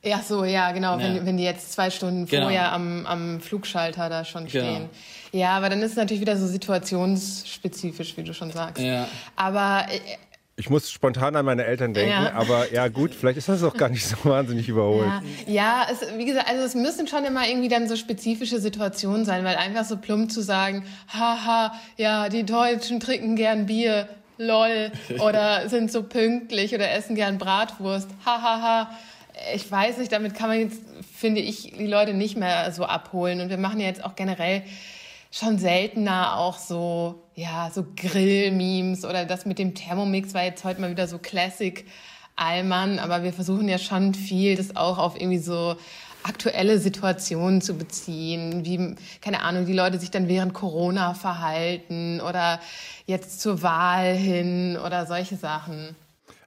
Ja, 0.07 0.23
so, 0.23 0.45
ja, 0.45 0.71
genau, 0.73 0.99
ja. 0.99 1.05
Wenn, 1.05 1.27
wenn 1.27 1.37
die 1.37 1.43
jetzt 1.43 1.73
zwei 1.73 1.91
Stunden 1.91 2.27
genau. 2.27 2.45
vorher 2.45 2.73
am, 2.73 3.07
am 3.07 3.41
Flugschalter 3.41 4.09
da 4.09 4.25
schon 4.25 4.47
genau. 4.47 4.65
stehen. 4.65 4.89
Genau. 5.33 5.43
Ja, 5.43 5.57
aber 5.57 5.69
dann 5.69 5.83
ist 5.83 5.93
es 5.93 5.97
natürlich 5.97 6.21
wieder 6.21 6.37
so 6.37 6.47
situationsspezifisch, 6.47 8.17
wie 8.17 8.23
du 8.23 8.33
schon 8.33 8.53
sagst. 8.53 8.83
Ja. 8.83 9.09
Aber 9.35 9.87
äh, 9.91 9.99
ich 10.59 10.71
muss 10.71 10.91
spontan 10.91 11.37
an 11.37 11.45
meine 11.45 11.65
Eltern 11.65 11.93
denken, 11.93 12.11
ja. 12.11 12.33
aber 12.33 12.73
ja 12.73 12.89
gut, 12.89 13.15
vielleicht 13.15 13.37
ist 13.37 13.49
das 13.49 13.63
auch 13.63 13.75
gar 13.75 13.91
nicht 13.91 14.07
so 14.07 14.17
wahnsinnig 14.25 14.69
überholt. 14.69 15.11
Ja, 15.47 15.53
ja 15.53 15.87
es, 15.91 16.01
wie 16.17 16.25
gesagt, 16.25 16.49
also 16.49 16.65
es 16.65 16.75
müssen 16.75 17.07
schon 17.07 17.25
immer 17.25 17.47
irgendwie 17.47 17.69
dann 17.69 17.87
so 17.89 17.95
spezifische 17.95 18.59
Situationen 18.59 19.27
sein, 19.27 19.45
weil 19.45 19.57
einfach 19.57 19.85
so 19.85 19.99
plump 19.99 20.33
zu 20.33 20.41
sagen, 20.41 20.85
haha, 21.09 21.75
ja, 21.99 22.31
die 22.31 22.45
Deutschen 22.45 23.01
trinken 23.01 23.37
gern 23.37 23.67
Bier, 23.67 24.09
lol, 24.39 24.93
oder 25.19 25.69
sind 25.69 25.93
so 25.93 26.03
pünktlich 26.03 26.75
oder 26.75 26.91
essen 26.91 27.17
gern 27.17 27.37
Bratwurst, 27.37 28.09
hahaha. 28.25 28.91
Ich 29.55 29.71
weiß 29.71 29.99
nicht, 29.99 30.11
damit 30.11 30.35
kann 30.35 30.49
man 30.49 30.61
jetzt, 30.61 30.81
finde 31.15 31.43
ich, 31.43 31.75
die 31.79 31.87
Leute 31.87 32.15
nicht 32.15 32.39
mehr 32.39 32.73
so 32.73 32.85
abholen. 32.85 33.43
Und 33.43 33.51
wir 33.51 33.59
machen 33.59 33.79
ja 33.79 33.87
jetzt 33.87 34.03
auch 34.03 34.17
generell 34.17 34.63
schon 35.37 35.59
seltener 35.59 36.39
auch 36.39 36.59
so, 36.59 37.23
ja, 37.35 37.71
so 37.73 37.85
Grill-Memes 37.97 39.05
oder 39.05 39.27
das 39.27 39.45
mit 39.45 39.59
dem 39.59 39.75
Thermomix 39.75 40.33
war 40.33 40.45
jetzt 40.45 40.65
heute 40.65 40.81
mal 40.81 40.91
wieder 40.91 41.09
so 41.09 41.19
Classic 41.19 41.85
Allmann, 42.37 42.99
aber 42.99 43.23
wir 43.23 43.33
versuchen 43.33 43.69
ja 43.69 43.79
schon 43.79 44.15
viel, 44.15 44.57
das 44.57 44.77
auch 44.77 44.99
auf 44.99 45.17
irgendwie 45.17 45.39
so 45.39 45.77
aktuelle 46.23 46.79
Situationen 46.79 47.61
zu 47.61 47.75
beziehen, 47.75 48.65
wie, 48.65 48.97
keine 49.21 49.43
Ahnung, 49.43 49.67
die 49.67 49.73
Leute 49.73 49.99
sich 49.99 50.11
dann 50.11 50.27
während 50.27 50.55
Corona 50.55 51.15
verhalten 51.15 52.21
oder 52.21 52.61
jetzt 53.07 53.41
zur 53.41 53.63
Wahl 53.63 54.15
hin 54.15 54.79
oder 54.85 55.07
solche 55.07 55.37
Sachen. 55.37 55.95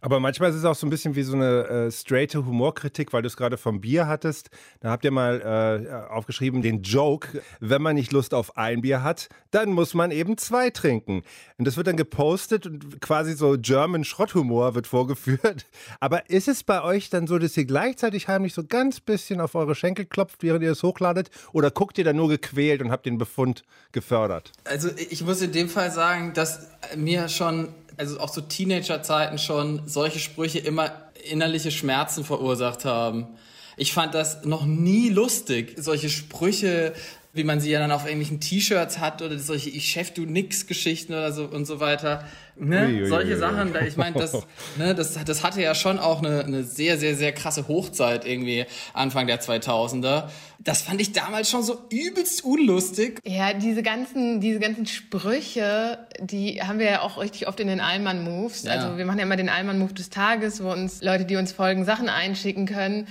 Aber 0.01 0.19
manchmal 0.19 0.49
ist 0.49 0.55
es 0.55 0.65
auch 0.65 0.75
so 0.75 0.87
ein 0.87 0.89
bisschen 0.89 1.15
wie 1.15 1.23
so 1.23 1.33
eine 1.33 1.67
äh, 1.67 1.91
straighte 1.91 2.45
Humorkritik, 2.45 3.11
weil 3.11 3.21
du 3.21 3.27
es 3.27 3.35
gerade 3.35 3.57
vom 3.57 3.81
Bier 3.81 4.07
hattest. 4.07 4.49
Da 4.79 4.91
habt 4.91 5.03
ihr 5.03 5.11
mal 5.11 5.41
äh, 5.41 6.11
aufgeschrieben, 6.11 6.61
den 6.61 6.83
Joke, 6.83 7.41
wenn 7.59 7.81
man 7.81 7.95
nicht 7.95 8.11
Lust 8.11 8.33
auf 8.33 8.57
ein 8.57 8.81
Bier 8.81 9.03
hat, 9.03 9.27
dann 9.51 9.71
muss 9.71 9.93
man 9.93 10.11
eben 10.11 10.37
zwei 10.37 10.69
trinken. 10.69 11.23
Und 11.57 11.65
das 11.65 11.75
wird 11.75 11.87
dann 11.87 11.97
gepostet 11.97 12.65
und 12.65 13.01
quasi 13.01 13.33
so 13.33 13.57
German 13.59 14.05
Schrotthumor 14.05 14.75
wird 14.75 14.87
vorgeführt. 14.87 15.65
Aber 15.99 16.29
ist 16.29 16.47
es 16.47 16.63
bei 16.63 16.81
euch 16.81 17.09
dann 17.09 17.27
so, 17.27 17.37
dass 17.37 17.57
ihr 17.57 17.65
gleichzeitig 17.65 18.27
heimlich 18.27 18.53
so 18.53 18.63
ganz 18.63 19.01
bisschen 19.01 19.41
auf 19.41 19.55
eure 19.55 19.75
Schenkel 19.75 20.05
klopft, 20.05 20.43
während 20.43 20.63
ihr 20.63 20.71
es 20.71 20.83
hochladet? 20.83 21.29
Oder 21.51 21.71
guckt 21.71 21.97
ihr 21.97 22.05
dann 22.05 22.15
nur 22.15 22.29
gequält 22.29 22.81
und 22.81 22.91
habt 22.91 23.06
den 23.06 23.18
Befund 23.18 23.63
gefördert? 23.91 24.53
Also 24.63 24.89
ich 24.95 25.23
muss 25.23 25.41
in 25.41 25.51
dem 25.51 25.68
Fall 25.68 25.91
sagen, 25.91 26.33
dass 26.33 26.69
mir 26.95 27.27
schon 27.27 27.69
also 27.99 28.19
auch 28.21 28.29
so 28.29 28.39
Teenagerzeiten 28.39 29.37
schon 29.37 29.81
solche 29.85 30.19
Sprüche 30.19 30.59
immer 30.59 30.91
innerliche 31.29 31.69
Schmerzen 31.69 32.23
verursacht 32.23 32.85
haben. 32.85 33.27
Ich 33.75 33.94
fand 33.94 34.13
das 34.13 34.45
noch 34.45 34.65
nie 34.65 35.09
lustig, 35.09 35.75
solche 35.77 36.09
Sprüche, 36.09 36.94
wie 37.31 37.44
man 37.44 37.59
sie 37.59 37.69
ja 37.69 37.80
dann 37.80 37.92
auf 37.92 38.06
irgendwelchen 38.06 38.40
T-Shirts 38.40 39.00
hat 39.00 39.21
oder 39.21 39.38
solche 39.38 39.69
Ich 39.69 39.88
Chef, 39.88 40.12
du 40.12 40.26
nix 40.26 40.66
Geschichten 40.66 41.14
oder 41.14 41.31
so 41.31 41.45
und 41.45 41.66
so 41.66 41.80
weiter. 41.80 42.26
Ne? 42.56 42.88
Ui, 42.88 43.04
ui, 43.04 43.07
solche 43.07 43.33
ui, 43.33 43.38
Sachen, 43.38 43.74
ich 43.88 43.98
meine, 43.98 44.18
das, 44.18 44.33
ne, 44.78 44.95
das, 44.95 45.14
das 45.14 45.44
hatte 45.44 45.62
ja 45.62 45.76
schon 45.76 46.00
auch 46.00 46.24
eine, 46.24 46.44
eine 46.44 46.64
sehr, 46.64 46.98
sehr, 46.98 47.16
sehr 47.16 47.31
krasse 47.31 47.68
Hochzeit 47.68 48.26
irgendwie 48.26 48.66
Anfang 48.94 49.28
der 49.28 49.40
2000er. 49.40 50.30
Das 50.57 50.81
fand 50.81 51.00
ich 51.00 51.14
damals 51.14 51.50
schon 51.52 51.62
so 51.62 51.78
übelst 51.92 52.44
unlustig. 52.44 53.19
Ja, 53.24 53.54
diese 53.54 53.83
ganzen, 53.83 54.42
diese 54.42 54.59
ganzen 54.59 54.88
Sprüche, 54.88 56.00
die 56.19 56.64
haben 56.64 56.80
wir 56.80 56.88
ja 56.88 57.02
auch 57.02 57.21
richtig 57.21 57.48
oft 57.48 57.59
in 57.59 57.68
den 57.68 57.80
Allmann-Moves. 57.80 58.64
Ja. 58.64 58.71
Also 58.71 58.98
wir 58.98 59.06
machen 59.06 59.19
ja 59.19 59.26
immer 59.26 59.38
den 59.38 59.50
Allmann-Move 59.50 59.94
des 59.94 60.09
Tages, 60.09 60.64
wo 60.64 60.71
uns 60.71 61.04
Leute, 61.04 61.26
die 61.26 61.36
uns 61.36 61.52
folgen, 61.52 61.86
Sachen 61.86 62.09
einschicken 62.09 62.66
können. 62.66 63.07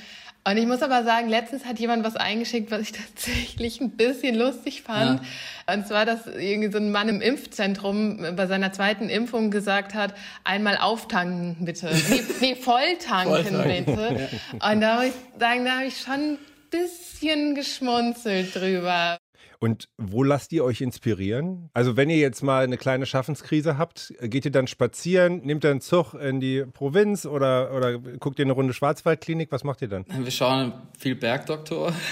Und 0.49 0.57
ich 0.57 0.67
muss 0.67 0.81
aber 0.81 1.05
sagen, 1.05 1.28
letztens 1.28 1.67
hat 1.67 1.78
jemand 1.78 2.05
was 2.05 2.17
eingeschickt, 2.17 2.71
was 2.71 2.81
ich 2.81 2.93
tatsächlich 3.14 3.81
ein 3.81 3.90
bisschen 3.90 4.35
lustig 4.35 4.83
fand. 4.83 5.21
Ja. 5.21 5.75
Und 5.75 5.87
zwar, 5.87 6.07
dass 6.07 6.26
irgendwie 6.26 6.73
so 6.73 6.78
ein 6.78 6.90
Mann 6.90 7.09
im 7.11 7.21
Impfzentrum 7.21 8.25
bei 8.35 8.47
seiner 8.47 8.73
zweiten 8.73 9.11
Impfung 9.11 9.50
gesagt 9.50 9.93
hat, 9.93 10.14
einmal 10.45 10.78
auftanken 10.78 11.57
bitte. 11.67 11.90
Nee, 12.09 12.23
nee 12.40 12.55
volltanken, 12.61 13.62
bitte. 13.62 14.28
Ja. 14.59 14.73
Und 14.73 14.81
da 14.81 14.97
muss 14.97 15.07
ich 15.07 15.12
sagen, 15.38 15.64
da 15.67 15.73
habe 15.73 15.87
ich 15.87 16.00
schon 16.00 16.14
ein 16.14 16.38
bisschen 16.71 17.55
geschmunzelt 17.55 18.55
drüber. 18.55 19.19
Und 19.61 19.88
wo 19.97 20.23
lasst 20.23 20.53
ihr 20.53 20.65
euch 20.65 20.81
inspirieren? 20.81 21.69
Also 21.75 21.97
wenn 21.97 22.11
ihr 22.11 22.19
jetzt 22.19 22.43
mal 22.43 22.62
eine 22.62 22.77
kleine 22.77 23.07
Schaffenskrise 23.07 23.77
habt, 23.77 24.15
geht 24.21 24.45
ihr 24.45 24.53
dann 24.53 24.69
spazieren, 24.69 25.41
nehmt 25.45 25.65
ihr 25.65 25.71
einen 25.71 25.81
Zug 25.81 26.15
in 26.15 26.38
die 26.38 26.65
Provinz 26.65 27.27
oder, 27.27 27.75
oder 27.75 27.99
guckt 27.99 28.38
ihr 28.38 28.45
eine 28.45 28.53
Runde 28.53 28.73
Schwarzwaldklinik? 28.73 29.50
Was 29.50 29.65
macht 29.65 29.83
ihr 29.83 29.88
dann? 29.88 30.05
Wir 30.09 30.31
schauen 30.31 30.73
viel 30.99 31.17
Bergdoktor. 31.17 31.93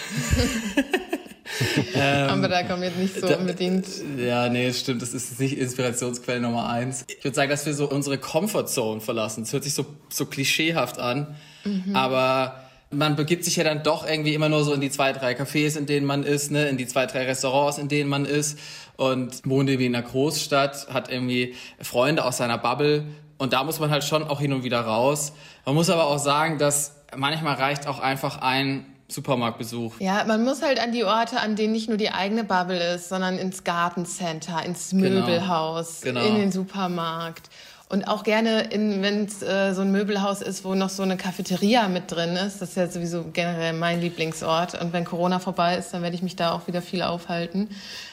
ähm, 1.94 2.28
Aber 2.28 2.48
da 2.48 2.62
kommen 2.62 2.82
jetzt 2.82 2.98
nicht 2.98 3.14
so 3.14 3.28
da, 3.28 3.36
unbedingt. 3.36 3.86
Ja, 4.18 4.48
nee, 4.48 4.72
stimmt. 4.72 5.02
Das 5.02 5.14
ist 5.14 5.38
nicht 5.40 5.56
Inspirationsquelle 5.56 6.40
Nummer 6.40 6.68
eins. 6.68 7.04
Ich 7.08 7.24
würde 7.24 7.34
sagen, 7.34 7.50
dass 7.50 7.66
wir 7.66 7.74
so 7.74 7.88
unsere 7.88 8.18
Comfortzone 8.18 9.00
verlassen. 9.00 9.44
Das 9.44 9.52
hört 9.52 9.64
sich 9.64 9.74
so, 9.74 9.86
so 10.08 10.26
klischeehaft 10.26 10.98
an. 10.98 11.36
Mhm. 11.64 11.94
Aber 11.94 12.65
man 12.90 13.16
begibt 13.16 13.44
sich 13.44 13.56
ja 13.56 13.64
dann 13.64 13.82
doch 13.82 14.06
irgendwie 14.06 14.34
immer 14.34 14.48
nur 14.48 14.64
so 14.64 14.72
in 14.72 14.80
die 14.80 14.90
zwei, 14.90 15.12
drei 15.12 15.32
Cafés, 15.32 15.76
in 15.76 15.86
denen 15.86 16.06
man 16.06 16.22
ist, 16.22 16.50
ne, 16.50 16.68
in 16.68 16.76
die 16.76 16.86
zwei, 16.86 17.06
drei 17.06 17.24
Restaurants, 17.24 17.78
in 17.78 17.88
denen 17.88 18.08
man 18.08 18.24
ist 18.24 18.58
und 18.96 19.44
wohnt 19.44 19.68
irgendwie 19.68 19.86
in 19.86 19.94
einer 19.94 20.06
Großstadt, 20.06 20.88
hat 20.92 21.10
irgendwie 21.10 21.54
Freunde 21.80 22.24
aus 22.24 22.36
seiner 22.36 22.58
Bubble 22.58 23.06
und 23.38 23.52
da 23.52 23.64
muss 23.64 23.80
man 23.80 23.90
halt 23.90 24.04
schon 24.04 24.24
auch 24.24 24.40
hin 24.40 24.52
und 24.52 24.64
wieder 24.64 24.80
raus. 24.80 25.32
Man 25.64 25.74
muss 25.74 25.90
aber 25.90 26.06
auch 26.06 26.18
sagen, 26.18 26.58
dass 26.58 26.94
manchmal 27.16 27.54
reicht 27.54 27.86
auch 27.86 27.98
einfach 27.98 28.40
ein 28.40 28.86
Supermarktbesuch. 29.08 30.00
Ja, 30.00 30.24
man 30.24 30.44
muss 30.44 30.62
halt 30.62 30.80
an 30.80 30.92
die 30.92 31.04
Orte, 31.04 31.40
an 31.40 31.54
denen 31.54 31.72
nicht 31.72 31.88
nur 31.88 31.98
die 31.98 32.10
eigene 32.10 32.44
Bubble 32.44 32.94
ist, 32.94 33.08
sondern 33.08 33.38
ins 33.38 33.62
Gartencenter, 33.62 34.64
ins 34.64 34.90
genau. 34.90 35.20
Möbelhaus, 35.20 36.00
genau. 36.00 36.24
in 36.24 36.36
den 36.36 36.52
Supermarkt. 36.52 37.48
Und 37.88 38.08
auch 38.08 38.24
gerne, 38.24 38.68
wenn 38.72 39.26
es 39.26 39.42
äh, 39.42 39.72
so 39.72 39.82
ein 39.82 39.92
Möbelhaus 39.92 40.42
ist, 40.42 40.64
wo 40.64 40.74
noch 40.74 40.88
so 40.88 41.04
eine 41.04 41.16
Cafeteria 41.16 41.86
mit 41.86 42.10
drin 42.10 42.30
ist. 42.30 42.60
Das 42.60 42.70
ist 42.70 42.76
ja 42.76 42.88
sowieso 42.88 43.26
generell 43.32 43.74
mein 43.74 44.00
Lieblingsort. 44.00 44.80
Und 44.80 44.92
wenn 44.92 45.04
Corona 45.04 45.38
vorbei 45.38 45.76
ist, 45.76 45.92
dann 45.92 46.02
werde 46.02 46.16
ich 46.16 46.22
mich 46.22 46.34
da 46.34 46.50
auch 46.50 46.66
wieder 46.66 46.82
viel 46.82 47.02
aufhalten. 47.02 47.68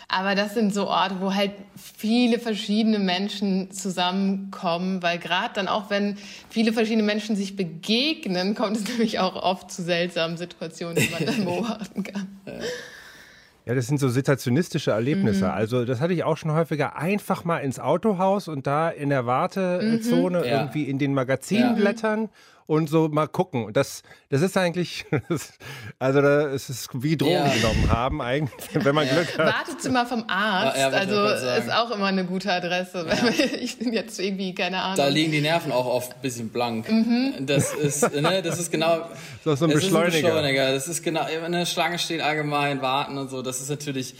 Aber 0.07 0.35
das 0.35 0.53
sind 0.53 0.75
so 0.75 0.87
Orte, 0.89 1.15
wo 1.21 1.33
halt 1.33 1.53
viele 1.75 2.37
verschiedene 2.37 2.99
Menschen 2.99 3.71
zusammenkommen, 3.71 5.01
weil 5.01 5.17
gerade 5.17 5.55
dann 5.55 5.67
auch, 5.67 5.89
wenn 5.89 6.17
viele 6.51 6.71
verschiedene 6.71 7.01
Menschen 7.01 7.35
sich 7.35 7.55
begegnen, 7.55 8.53
kommt 8.53 8.77
es 8.77 8.87
nämlich 8.89 9.17
auch 9.17 9.35
oft 9.35 9.71
zu 9.71 9.81
seltsamen 9.81 10.37
Situationen, 10.37 10.97
die 10.97 11.09
man 11.09 11.25
dann 11.25 11.45
beobachten 11.45 12.03
kann. 12.03 12.32
Ja, 13.65 13.75
das 13.75 13.87
sind 13.87 13.99
so 13.99 14.09
situationistische 14.09 14.91
Erlebnisse. 14.91 15.45
Mhm. 15.45 15.51
Also 15.51 15.85
das 15.85 16.01
hatte 16.01 16.13
ich 16.13 16.23
auch 16.23 16.35
schon 16.35 16.51
häufiger. 16.51 16.97
Einfach 16.97 17.45
mal 17.45 17.59
ins 17.59 17.79
Autohaus 17.79 18.47
und 18.47 18.67
da 18.67 18.89
in 18.89 19.09
der 19.09 19.25
Wartezone 19.25 20.39
mhm. 20.39 20.43
irgendwie 20.43 20.83
in 20.83 20.99
den 20.99 21.13
Magazinen 21.13 21.77
ja. 21.77 21.83
Und 22.65 22.89
so 22.89 23.07
mal 23.09 23.27
gucken. 23.27 23.65
Und 23.65 23.77
das, 23.77 24.03
das 24.29 24.41
ist 24.41 24.57
eigentlich, 24.57 25.05
also 25.99 26.21
da 26.21 26.47
ist 26.47 26.69
es 26.69 26.89
wie 26.93 27.17
Drogen 27.17 27.33
ja. 27.33 27.53
genommen 27.53 27.91
haben, 27.91 28.21
eigentlich, 28.21 28.69
wenn 28.73 28.95
man 28.95 29.07
Glück 29.07 29.37
hat. 29.37 29.67
Wartezimmer 29.67 30.05
vom 30.05 30.25
Arzt, 30.27 30.77
ja, 30.77 30.89
also 30.89 31.25
ist 31.27 31.71
auch 31.71 31.91
immer 31.91 32.07
eine 32.07 32.25
gute 32.25 32.51
Adresse. 32.51 33.05
Ich 33.63 33.77
bin 33.77 33.93
jetzt 33.93 34.19
irgendwie, 34.19 34.53
keine 34.53 34.81
Ahnung. 34.81 34.97
Da 34.97 35.07
liegen 35.07 35.31
die 35.31 35.41
Nerven 35.41 35.71
auch 35.71 35.85
oft 35.85 36.13
ein 36.13 36.21
bisschen 36.21 36.49
blank. 36.49 36.89
Mhm. 36.89 37.33
Das 37.45 37.73
ist, 37.73 38.13
ne, 38.13 38.41
das 38.41 38.59
ist 38.59 38.71
genau. 38.71 39.09
Das 39.43 39.53
ist 39.53 39.59
so 39.59 39.65
ein 39.65 39.71
Beschleuniger. 39.71 40.07
Ist 40.07 40.15
ein 40.15 40.21
Beschleuniger. 40.23 40.71
Das 40.73 40.87
ist 40.87 41.03
genau, 41.03 41.21
eine 41.21 41.65
Schlange 41.65 41.99
steht 41.99 42.21
allgemein, 42.21 42.81
warten 42.81 43.17
und 43.17 43.29
so. 43.29 43.41
Das 43.41 43.61
ist 43.61 43.69
natürlich 43.69 44.15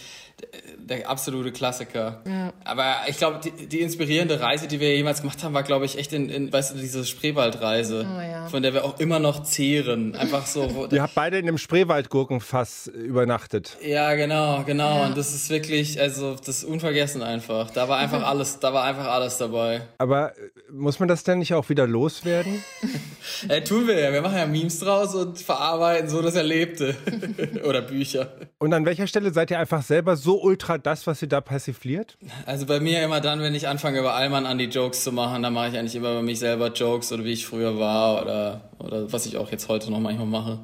der 0.78 1.10
absolute 1.10 1.52
Klassiker. 1.52 2.22
Ja. 2.28 2.54
Aber 2.64 2.96
ich 3.08 3.18
glaube, 3.18 3.40
die, 3.44 3.68
die, 3.68 3.82
inspirierende 3.82 4.40
Reise, 4.40 4.68
die 4.68 4.80
wir 4.80 4.96
jemals 4.96 5.22
gemacht 5.22 5.44
haben, 5.44 5.54
war, 5.54 5.64
glaube 5.64 5.86
ich, 5.86 5.98
echt 5.98 6.14
in, 6.14 6.30
in, 6.30 6.52
weißt 6.52 6.74
du, 6.74 6.78
diese 6.78 7.06
Spreewaldreise, 7.06 8.06
oh, 8.10 8.22
ja. 8.22 8.48
von 8.48 8.64
der 8.64 8.74
wir 8.74 8.84
auch 8.84 9.00
immer 9.00 9.20
noch 9.20 9.44
zehren. 9.44 10.16
Einfach 10.16 10.46
so. 10.46 10.88
Ihr 10.92 11.02
habt 11.02 11.16
beide 11.16 11.38
in 11.38 11.48
einem 11.48 11.58
Spreewaldgurkenfass 11.58 12.88
übernachtet. 12.88 13.78
Ja, 13.82 14.14
genau, 14.16 14.64
genau. 14.66 15.00
Ja. 15.00 15.06
Und 15.08 15.18
das 15.18 15.34
ist 15.34 15.50
wirklich, 15.50 16.00
also, 16.00 16.36
das 16.36 16.58
ist 16.58 16.64
unvergessen 16.66 17.22
einfach. 17.22 17.72
Da 17.72 17.88
war 17.88 17.98
einfach 17.98 18.24
alles, 18.28 18.60
da 18.60 18.74
war 18.74 18.84
einfach 18.84 19.08
alles 19.08 19.38
dabei. 19.38 19.82
Aber 19.98 20.32
äh, 20.38 20.50
muss 20.72 21.00
man 21.00 21.08
das 21.08 21.24
denn 21.24 21.40
nicht 21.40 21.54
auch 21.54 21.70
wieder 21.70 21.88
loswerden? 21.88 22.64
äh, 23.48 23.62
tun 23.62 23.88
wir 23.88 24.00
ja. 24.00 24.12
Wir 24.12 24.22
machen 24.22 24.38
ja 24.38 24.46
Memes 24.46 24.80
draus 24.80 25.16
und 25.16 25.40
verarbeiten 25.40 26.10
so 26.10 26.22
das 26.22 26.36
Erlebte. 26.36 26.96
Oder 27.64 27.82
Bücher. 27.82 28.30
Und 28.60 28.74
an 28.74 28.86
welcher 28.86 29.08
Stelle 29.08 29.34
seid 29.34 29.52
ihr 29.52 29.60
einfach 29.60 29.82
selber 29.82 30.16
so 30.16 30.42
ultra 30.42 30.78
das, 30.78 31.08
was 31.08 31.20
sie 31.20 31.28
da 31.28 31.42
persifliert? 31.42 32.18
Also 32.46 32.66
bei 32.66 32.80
mir 32.80 33.04
immer 33.04 33.22
dann, 33.22 33.42
wenn 33.42 33.56
ich 33.56 33.68
anfange, 33.68 34.00
über 34.00 34.14
Allmann 34.14 34.46
an 34.46 34.58
die 34.58 34.66
Jokes 34.66 35.04
zu 35.04 35.12
machen, 35.12 35.44
dann 35.44 35.54
mache 35.54 35.70
ich 35.70 35.78
eigentlich 35.78 35.96
immer 35.96 36.12
über 36.12 36.22
mich 36.22 36.40
selber 36.40 36.72
Jokes 36.72 37.12
oder 37.12 37.24
wie 37.24 37.34
ich 37.34 37.46
früher 37.46 37.78
war 37.80 38.22
oder, 38.22 38.62
oder 38.80 39.12
was 39.12 39.26
ich 39.26 39.38
auch 39.38 39.52
jetzt 39.52 39.68
heute 39.70 39.92
noch 39.92 40.00
manchmal 40.00 40.28
mache. 40.28 40.60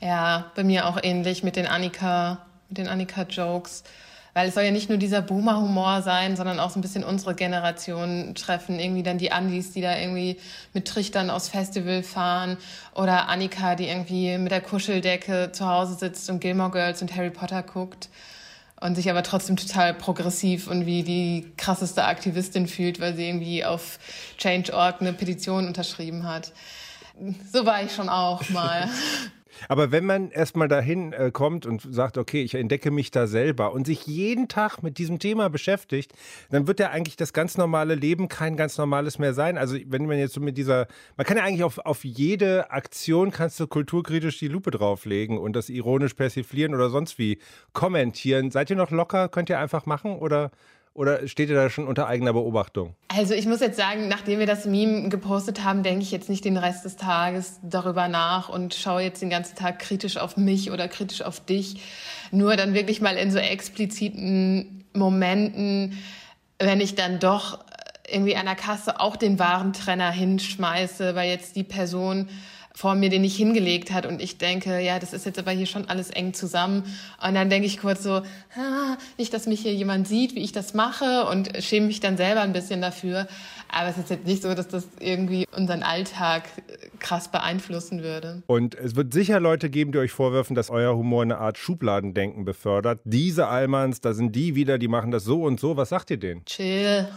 Ja, 0.00 0.50
bei 0.54 0.64
mir 0.64 0.86
auch 0.86 0.98
ähnlich 1.02 1.42
mit 1.42 1.56
den 1.56 1.66
Annika, 1.66 2.46
mit 2.68 2.78
den 2.78 2.88
Annika-Jokes. 2.88 3.84
Weil 4.36 4.48
es 4.48 4.54
soll 4.54 4.64
ja 4.64 4.70
nicht 4.70 4.90
nur 4.90 4.98
dieser 4.98 5.22
Boomer-Humor 5.22 6.02
sein, 6.02 6.36
sondern 6.36 6.60
auch 6.60 6.68
so 6.68 6.78
ein 6.78 6.82
bisschen 6.82 7.04
unsere 7.04 7.34
Generation 7.34 8.34
treffen. 8.34 8.78
Irgendwie 8.78 9.02
dann 9.02 9.16
die 9.16 9.32
Andis, 9.32 9.72
die 9.72 9.80
da 9.80 9.98
irgendwie 9.98 10.36
mit 10.74 10.86
Trichtern 10.86 11.30
aus 11.30 11.48
Festival 11.48 12.02
fahren. 12.02 12.58
Oder 12.94 13.30
Annika, 13.30 13.76
die 13.76 13.88
irgendwie 13.88 14.36
mit 14.36 14.52
der 14.52 14.60
Kuscheldecke 14.60 15.52
zu 15.52 15.66
Hause 15.66 15.94
sitzt 15.94 16.28
und 16.28 16.40
Gilmore 16.40 16.70
Girls 16.70 17.00
und 17.00 17.16
Harry 17.16 17.30
Potter 17.30 17.62
guckt 17.62 18.10
und 18.78 18.94
sich 18.94 19.08
aber 19.08 19.22
trotzdem 19.22 19.56
total 19.56 19.94
progressiv 19.94 20.68
und 20.68 20.84
wie 20.84 21.02
die 21.02 21.50
krasseste 21.56 22.04
Aktivistin 22.04 22.68
fühlt, 22.68 23.00
weil 23.00 23.16
sie 23.16 23.26
irgendwie 23.26 23.64
auf 23.64 23.98
Change.org 24.36 25.00
eine 25.00 25.14
Petition 25.14 25.66
unterschrieben 25.66 26.28
hat. 26.28 26.52
So 27.50 27.64
war 27.64 27.82
ich 27.82 27.94
schon 27.94 28.10
auch 28.10 28.46
mal. 28.50 28.90
Aber 29.68 29.92
wenn 29.92 30.04
man 30.04 30.30
erstmal 30.30 30.68
dahin 30.68 31.12
äh, 31.12 31.30
kommt 31.32 31.66
und 31.66 31.82
sagt, 31.82 32.18
okay, 32.18 32.42
ich 32.42 32.54
entdecke 32.54 32.90
mich 32.90 33.10
da 33.10 33.26
selber 33.26 33.72
und 33.72 33.86
sich 33.86 34.06
jeden 34.06 34.48
Tag 34.48 34.82
mit 34.82 34.98
diesem 34.98 35.18
Thema 35.18 35.48
beschäftigt, 35.50 36.12
dann 36.50 36.66
wird 36.66 36.80
ja 36.80 36.90
eigentlich 36.90 37.16
das 37.16 37.32
ganz 37.32 37.56
normale 37.56 37.94
Leben 37.94 38.28
kein 38.28 38.56
ganz 38.56 38.78
normales 38.78 39.18
mehr 39.18 39.34
sein. 39.34 39.58
Also 39.58 39.76
wenn 39.86 40.06
man 40.06 40.18
jetzt 40.18 40.34
so 40.34 40.40
mit 40.40 40.58
dieser, 40.58 40.86
man 41.16 41.26
kann 41.26 41.36
ja 41.36 41.44
eigentlich 41.44 41.64
auf, 41.64 41.78
auf 41.78 42.04
jede 42.04 42.70
Aktion 42.70 43.30
kannst 43.30 43.58
du 43.60 43.66
kulturkritisch 43.66 44.38
die 44.38 44.48
Lupe 44.48 44.70
drauflegen 44.70 45.38
und 45.38 45.54
das 45.54 45.68
ironisch 45.68 46.14
persiflieren 46.14 46.74
oder 46.74 46.90
sonst 46.90 47.18
wie 47.18 47.38
kommentieren. 47.72 48.50
Seid 48.50 48.70
ihr 48.70 48.76
noch 48.76 48.90
locker? 48.90 49.28
Könnt 49.28 49.50
ihr 49.50 49.58
einfach 49.58 49.86
machen 49.86 50.16
oder 50.16 50.50
oder 50.96 51.28
steht 51.28 51.48
ihr 51.48 51.54
da 51.54 51.70
schon 51.70 51.86
unter 51.86 52.06
eigener 52.06 52.32
Beobachtung? 52.32 52.94
Also 53.08 53.34
ich 53.34 53.46
muss 53.46 53.60
jetzt 53.60 53.76
sagen, 53.76 54.08
nachdem 54.08 54.38
wir 54.38 54.46
das 54.46 54.64
Meme 54.64 55.08
gepostet 55.08 55.62
haben, 55.62 55.82
denke 55.82 56.02
ich 56.02 56.10
jetzt 56.10 56.28
nicht 56.28 56.44
den 56.44 56.56
Rest 56.56 56.84
des 56.84 56.96
Tages 56.96 57.60
darüber 57.62 58.08
nach 58.08 58.48
und 58.48 58.74
schaue 58.74 59.02
jetzt 59.02 59.22
den 59.22 59.30
ganzen 59.30 59.56
Tag 59.56 59.78
kritisch 59.78 60.16
auf 60.16 60.36
mich 60.36 60.70
oder 60.70 60.88
kritisch 60.88 61.22
auf 61.22 61.40
dich. 61.40 61.82
Nur 62.30 62.56
dann 62.56 62.74
wirklich 62.74 63.00
mal 63.00 63.16
in 63.16 63.30
so 63.30 63.38
expliziten 63.38 64.84
Momenten, 64.94 65.98
wenn 66.58 66.80
ich 66.80 66.94
dann 66.94 67.18
doch 67.18 67.58
irgendwie 68.08 68.36
an 68.36 68.46
der 68.46 68.54
Kasse 68.54 69.00
auch 69.00 69.16
den 69.16 69.38
Warentrenner 69.38 70.10
hinschmeiße, 70.10 71.14
weil 71.14 71.28
jetzt 71.28 71.56
die 71.56 71.64
Person 71.64 72.28
vor 72.76 72.94
mir 72.94 73.08
den 73.08 73.22
nicht 73.22 73.36
hingelegt 73.36 73.90
hat 73.90 74.04
und 74.04 74.20
ich 74.20 74.36
denke, 74.36 74.80
ja, 74.80 74.98
das 74.98 75.14
ist 75.14 75.24
jetzt 75.24 75.38
aber 75.38 75.50
hier 75.50 75.64
schon 75.64 75.88
alles 75.88 76.10
eng 76.10 76.34
zusammen 76.34 76.84
und 77.26 77.34
dann 77.34 77.48
denke 77.48 77.66
ich 77.66 77.78
kurz 77.78 78.02
so, 78.02 78.16
ah, 78.54 78.98
nicht, 79.16 79.32
dass 79.32 79.46
mich 79.46 79.60
hier 79.60 79.74
jemand 79.74 80.06
sieht, 80.06 80.34
wie 80.34 80.42
ich 80.42 80.52
das 80.52 80.74
mache 80.74 81.24
und 81.24 81.50
schäme 81.64 81.86
mich 81.86 82.00
dann 82.00 82.18
selber 82.18 82.42
ein 82.42 82.52
bisschen 82.52 82.82
dafür, 82.82 83.26
aber 83.72 83.88
es 83.88 83.96
ist 83.96 84.10
jetzt 84.10 84.26
nicht 84.26 84.42
so, 84.42 84.52
dass 84.52 84.68
das 84.68 84.86
irgendwie 85.00 85.46
unseren 85.56 85.82
Alltag 85.82 86.42
krass 86.98 87.28
beeinflussen 87.28 88.02
würde. 88.02 88.42
Und 88.46 88.74
es 88.74 88.94
wird 88.94 89.10
sicher 89.10 89.40
Leute 89.40 89.70
geben, 89.70 89.92
die 89.92 89.98
euch 89.98 90.12
vorwerfen, 90.12 90.54
dass 90.54 90.68
euer 90.68 90.94
Humor 90.94 91.22
eine 91.22 91.38
Art 91.38 91.56
Schubladendenken 91.56 92.44
befördert. 92.44 93.00
Diese 93.04 93.46
Almans, 93.46 94.02
da 94.02 94.12
sind 94.12 94.36
die 94.36 94.54
wieder, 94.54 94.76
die 94.76 94.88
machen 94.88 95.12
das 95.12 95.24
so 95.24 95.44
und 95.44 95.58
so. 95.58 95.78
Was 95.78 95.88
sagt 95.88 96.10
ihr 96.10 96.18
denen? 96.18 96.44
Chill. 96.44 97.08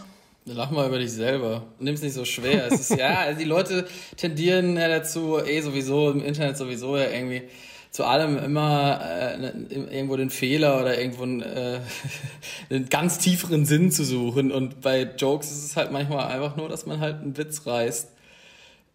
Lach 0.52 0.70
mal 0.70 0.88
über 0.88 0.98
dich 0.98 1.12
selber. 1.12 1.66
Nimm 1.78 1.94
es 1.94 2.02
nicht 2.02 2.14
so 2.14 2.24
schwer. 2.24 2.66
Es 2.66 2.80
ist, 2.80 2.98
ja, 2.98 3.20
also 3.20 3.38
die 3.38 3.46
Leute 3.46 3.86
tendieren 4.16 4.76
ja 4.76 4.88
dazu, 4.88 5.38
eh 5.38 5.60
sowieso, 5.60 6.10
im 6.10 6.24
Internet 6.24 6.56
sowieso 6.56 6.96
ja 6.96 7.10
irgendwie 7.10 7.42
zu 7.90 8.04
allem 8.04 8.38
immer 8.38 9.00
äh, 9.02 9.36
ne, 9.38 9.66
irgendwo 9.70 10.16
den 10.16 10.30
Fehler 10.30 10.80
oder 10.80 10.98
irgendwo 10.98 11.24
einen, 11.24 11.42
äh, 11.42 11.80
einen 12.70 12.88
ganz 12.88 13.18
tieferen 13.18 13.64
Sinn 13.64 13.90
zu 13.90 14.04
suchen. 14.04 14.52
Und 14.52 14.80
bei 14.80 15.02
Jokes 15.16 15.50
ist 15.50 15.64
es 15.64 15.76
halt 15.76 15.92
manchmal 15.92 16.26
einfach 16.26 16.56
nur, 16.56 16.68
dass 16.68 16.86
man 16.86 17.00
halt 17.00 17.20
einen 17.20 17.36
Witz 17.36 17.66
reißt. 17.66 18.08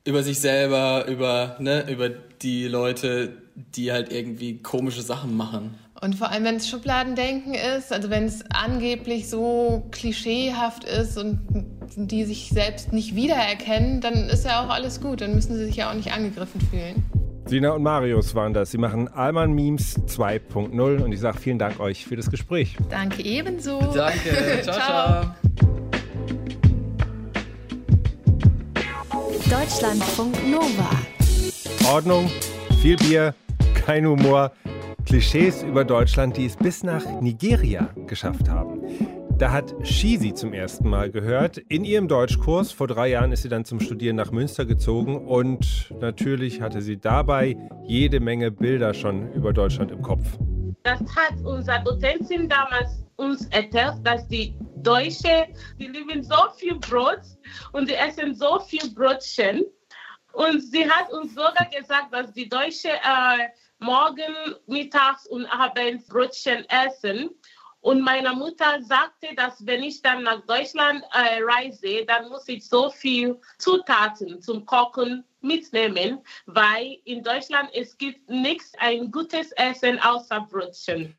Über 0.06 0.24
sich 0.24 0.40
selber, 0.40 1.06
über, 1.08 1.56
ne, 1.60 1.90
über 1.90 2.10
die 2.10 2.68
Leute, 2.68 3.34
die 3.56 3.92
halt 3.92 4.12
irgendwie 4.12 4.62
komische 4.62 5.02
Sachen 5.02 5.36
machen. 5.36 5.76
Und 6.02 6.16
vor 6.16 6.30
allem, 6.30 6.44
wenn 6.44 6.58
es 6.58 6.70
Schubladendenken 6.70 7.54
ist, 7.54 7.94
also 7.94 8.10
wenn 8.10 8.26
es 8.26 8.44
angeblich 8.52 9.30
so 9.30 9.88
klischeehaft 9.92 10.84
ist 10.84 11.18
und 11.18 11.40
die 11.96 12.26
sich 12.26 12.50
selbst 12.50 12.92
nicht 12.92 13.16
wiedererkennen, 13.16 14.02
dann 14.02 14.30
ist 14.30 14.46
ja 14.46 14.64
auch 14.64 14.70
alles 14.70 15.00
gut. 15.00 15.22
Dann 15.22 15.34
müssen 15.34 15.56
sie 15.56 15.66
sich 15.66 15.78
ja 15.78 15.90
auch 15.90 15.94
nicht 15.94 16.12
angegriffen 16.12 16.60
fühlen. 16.70 17.04
Sina 17.46 17.72
und 17.72 17.84
Marius 17.84 18.36
waren 18.36 18.54
das. 18.54 18.72
Sie 18.72 18.78
machen 18.78 19.08
Alman 19.08 19.54
Memes 19.54 19.98
2.0 20.08 21.04
und 21.04 21.12
ich 21.12 21.20
sage 21.20 21.38
vielen 21.38 21.60
Dank 21.60 21.80
euch 21.80 22.06
für 22.06 22.16
das 22.16 22.30
Gespräch. 22.30 22.76
Danke 22.90 23.24
ebenso. 23.24 23.80
Danke. 23.94 24.62
ciao, 24.64 24.76
ciao. 24.76 25.36
Deutschlandfunk 29.50 30.36
Nova. 30.50 30.90
Ordnung, 31.88 32.30
viel 32.82 32.98
Bier, 32.98 33.36
kein 33.86 34.08
Humor. 34.08 34.52
Klischees 35.06 35.64
über 35.64 35.86
Deutschland, 35.86 36.36
die 36.36 36.46
es 36.46 36.56
bis 36.56 36.84
nach 36.84 37.06
Nigeria 37.22 37.90
geschafft 38.08 38.50
haben. 38.50 38.82
Da 39.38 39.52
hat 39.52 39.76
Shisi 39.86 40.34
zum 40.34 40.54
ersten 40.54 40.90
Mal 40.90 41.12
gehört. 41.12 41.58
In 41.58 41.84
ihrem 41.84 42.08
Deutschkurs, 42.08 42.72
vor 42.72 42.88
drei 42.88 43.10
Jahren 43.10 43.32
ist 43.32 43.44
sie 43.44 43.50
dann 43.50 43.66
zum 43.66 43.80
Studieren 43.80 44.16
nach 44.16 44.32
Münster 44.32 44.66
gezogen 44.66 45.18
und 45.28 45.94
natürlich 46.00 46.62
hatte 46.62 46.82
sie 46.82 46.98
dabei 46.98 47.58
jede 47.86 48.20
Menge 48.20 48.50
Bilder 48.50 48.94
schon 48.94 49.32
über 49.34 49.54
Deutschland 49.54 49.92
im 49.92 50.02
Kopf. 50.02 50.26
Das 50.84 51.00
hat 51.00 51.44
unser 51.44 51.80
Dozentin 51.80 52.48
damals 52.48 53.04
uns 53.18 53.46
erzählt, 53.48 53.96
dass 54.04 54.28
die 54.28 54.58
Deutsche, 54.78 55.48
die 55.80 55.88
lieben 55.88 56.24
so 56.24 56.36
viel 56.58 56.76
Brot 56.76 57.22
und 57.74 57.90
die 57.90 57.96
essen 57.96 58.36
so 58.36 58.60
viel 58.60 58.94
Brotchen. 58.94 59.66
Und 60.36 60.62
sie 60.62 60.90
hat 60.90 61.12
uns 61.14 61.34
sogar 61.34 61.68
gesagt, 61.72 62.14
dass 62.14 62.34
die 62.34 62.50
Deutsche 62.50 62.90
äh, 62.90 63.50
morgen, 63.80 64.56
mittags 64.68 65.26
und 65.28 65.46
abends 65.46 66.08
Brotchen 66.08 66.66
essen. 66.70 67.30
Und 67.80 68.02
meine 68.02 68.34
Mutter 68.34 68.82
sagte, 68.82 69.34
dass 69.36 69.66
wenn 69.66 69.84
ich 69.84 70.02
dann 70.02 70.24
nach 70.24 70.46
Deutschland 70.46 71.04
äh, 71.14 71.42
reise, 71.42 72.04
dann 72.06 72.28
muss 72.30 72.50
ich 72.50 72.68
so 72.68 72.90
viel 72.90 73.40
Zutaten 73.60 74.42
zum 74.42 74.66
Kochen 74.66 75.24
mitnehmen, 75.40 76.20
weil 76.48 76.98
in 77.06 77.24
Deutschland 77.24 77.70
es 77.74 77.98
gibt 77.98 78.30
nichts 78.30 78.74
ein 78.80 79.12
gutes 79.12 79.52
Essen 79.54 80.00
außer 80.00 80.42
Brötchen. 80.42 81.18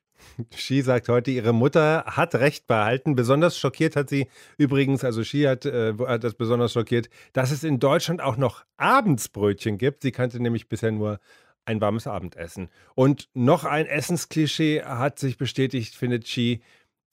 Shi 0.54 0.82
sagt 0.82 1.08
heute, 1.08 1.30
ihre 1.30 1.52
Mutter 1.52 2.04
hat 2.06 2.34
Recht 2.34 2.66
behalten. 2.66 3.14
Besonders 3.14 3.58
schockiert 3.58 3.96
hat 3.96 4.08
sie 4.08 4.28
übrigens, 4.58 5.04
also 5.04 5.24
Shi 5.24 5.42
hat, 5.42 5.66
äh, 5.66 5.94
hat 6.06 6.24
das 6.24 6.34
besonders 6.34 6.72
schockiert, 6.72 7.08
dass 7.32 7.50
es 7.50 7.64
in 7.64 7.78
Deutschland 7.78 8.20
auch 8.20 8.36
noch 8.36 8.64
Abendsbrötchen 8.76 9.78
gibt. 9.78 10.02
Sie 10.02 10.12
kannte 10.12 10.40
nämlich 10.40 10.68
bisher 10.68 10.92
nur 10.92 11.20
ein 11.64 11.80
warmes 11.80 12.06
Abendessen. 12.06 12.70
Und 12.94 13.28
noch 13.34 13.64
ein 13.64 13.86
Essensklischee 13.86 14.82
hat 14.82 15.18
sich 15.18 15.36
bestätigt, 15.36 15.94
findet 15.94 16.24
Chi, 16.24 16.62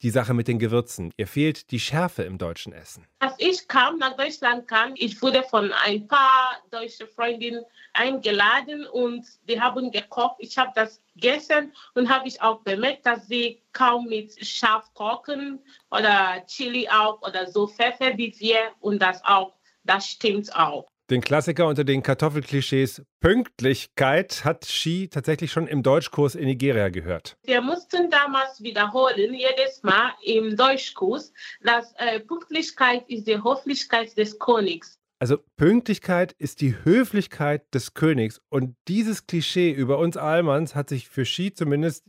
die 0.02 0.10
Sache 0.10 0.34
mit 0.34 0.48
den 0.48 0.58
Gewürzen. 0.58 1.12
Ihr 1.16 1.26
fehlt 1.26 1.70
die 1.70 1.80
Schärfe 1.80 2.24
im 2.24 2.38
deutschen 2.38 2.72
Essen. 2.72 3.06
Als 3.20 3.34
ich 3.38 3.66
kam 3.68 3.98
nach 3.98 4.16
Deutschland 4.16 4.68
kam, 4.68 4.92
ich 4.96 5.20
wurde 5.22 5.42
von 5.44 5.72
ein 5.72 6.06
paar 6.06 6.58
deutschen 6.70 7.08
Freundinnen 7.08 7.64
eingeladen 7.94 8.86
und 8.86 9.24
die 9.48 9.60
haben 9.60 9.90
gekocht. 9.90 10.36
Ich 10.40 10.58
habe 10.58 10.72
das 10.74 11.00
gegessen 11.14 11.72
und 11.94 12.08
habe 12.08 12.28
ich 12.28 12.40
auch 12.42 12.60
bemerkt, 12.62 13.06
dass 13.06 13.26
sie 13.26 13.62
kaum 13.72 14.06
mit 14.06 14.44
scharf 14.44 14.92
kochen 14.94 15.60
oder 15.90 16.44
Chili 16.46 16.88
auch 16.88 17.22
oder 17.22 17.46
so 17.46 17.66
Pfeffer 17.66 18.16
wie 18.16 18.34
wir 18.38 18.72
und 18.80 19.00
das 19.00 19.24
auch, 19.24 19.54
das 19.84 20.06
stimmt 20.06 20.54
auch. 20.54 20.86
Den 21.10 21.20
Klassiker 21.20 21.66
unter 21.66 21.84
den 21.84 22.02
Kartoffelklischees 22.02 23.02
Pünktlichkeit 23.20 24.42
hat 24.42 24.64
Ski 24.64 25.08
tatsächlich 25.08 25.52
schon 25.52 25.66
im 25.66 25.82
Deutschkurs 25.82 26.34
in 26.34 26.46
Nigeria 26.46 26.88
gehört. 26.88 27.36
Wir 27.42 27.60
mussten 27.60 28.08
damals 28.08 28.62
wiederholen, 28.62 29.34
jedes 29.34 29.82
Mal 29.82 30.12
im 30.22 30.56
Deutschkurs, 30.56 31.30
dass 31.60 31.92
äh, 31.98 32.20
Pünktlichkeit 32.20 33.04
ist 33.10 33.26
die 33.26 33.36
Höflichkeit 33.36 34.16
des 34.16 34.38
Königs. 34.38 34.98
Also 35.24 35.38
Pünktlichkeit 35.56 36.32
ist 36.32 36.60
die 36.60 36.84
Höflichkeit 36.84 37.72
des 37.72 37.94
Königs. 37.94 38.42
Und 38.50 38.76
dieses 38.88 39.26
Klischee 39.26 39.70
über 39.70 39.98
uns 39.98 40.18
Almans 40.18 40.74
hat 40.74 40.90
sich 40.90 41.08
für 41.08 41.24
Ski 41.24 41.50
zumindest 41.50 42.04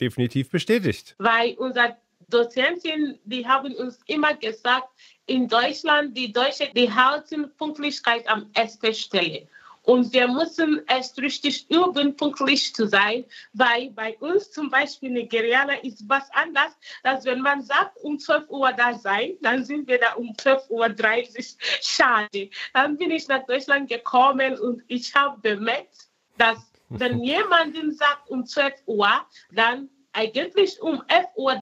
definitiv 0.00 0.48
bestätigt. 0.48 1.14
Weil 1.18 1.52
unser 1.58 1.98
Dozenten, 2.30 3.18
die 3.26 3.46
haben 3.46 3.74
uns 3.74 3.98
immer 4.06 4.32
gesagt, 4.32 4.88
in 5.26 5.46
Deutschland, 5.46 6.16
die 6.16 6.32
Deutschen, 6.32 6.68
die 6.74 6.90
halten 6.90 7.54
Pünktlichkeit 7.58 8.26
am 8.26 8.48
ersten 8.54 8.94
Stelle. 8.94 9.46
Und 9.84 10.12
wir 10.14 10.28
müssen 10.28 10.82
erst 10.88 11.18
richtig 11.18 11.70
üben, 11.70 12.16
pünktlich 12.16 12.74
zu 12.74 12.86
sein, 12.88 13.24
weil 13.52 13.90
bei 13.90 14.16
uns 14.18 14.50
zum 14.50 14.70
Beispiel 14.70 15.10
Nigerianer 15.10 15.84
ist 15.84 16.08
was 16.08 16.24
anders, 16.32 16.72
dass 17.02 17.24
wenn 17.26 17.40
man 17.40 17.60
sagt, 17.62 17.98
um 18.02 18.18
12 18.18 18.48
Uhr 18.48 18.72
da 18.72 18.94
sein, 18.94 19.36
dann 19.42 19.64
sind 19.64 19.86
wir 19.86 19.98
da 19.98 20.14
um 20.14 20.30
12.30 20.32 20.70
Uhr. 20.70 21.58
Schade. 21.82 22.50
Dann 22.72 22.96
bin 22.96 23.10
ich 23.10 23.28
nach 23.28 23.44
Deutschland 23.44 23.90
gekommen 23.90 24.58
und 24.58 24.82
ich 24.88 25.14
habe 25.14 25.38
bemerkt, 25.40 26.08
dass 26.38 26.58
wenn 26.88 27.20
jemand 27.22 27.76
sagt 27.96 28.30
um 28.30 28.46
12 28.46 28.74
Uhr, 28.86 29.26
dann 29.52 29.90
eigentlich 30.14 30.80
um 30.80 31.02
11.30 31.02 31.36
Uhr 31.36 31.60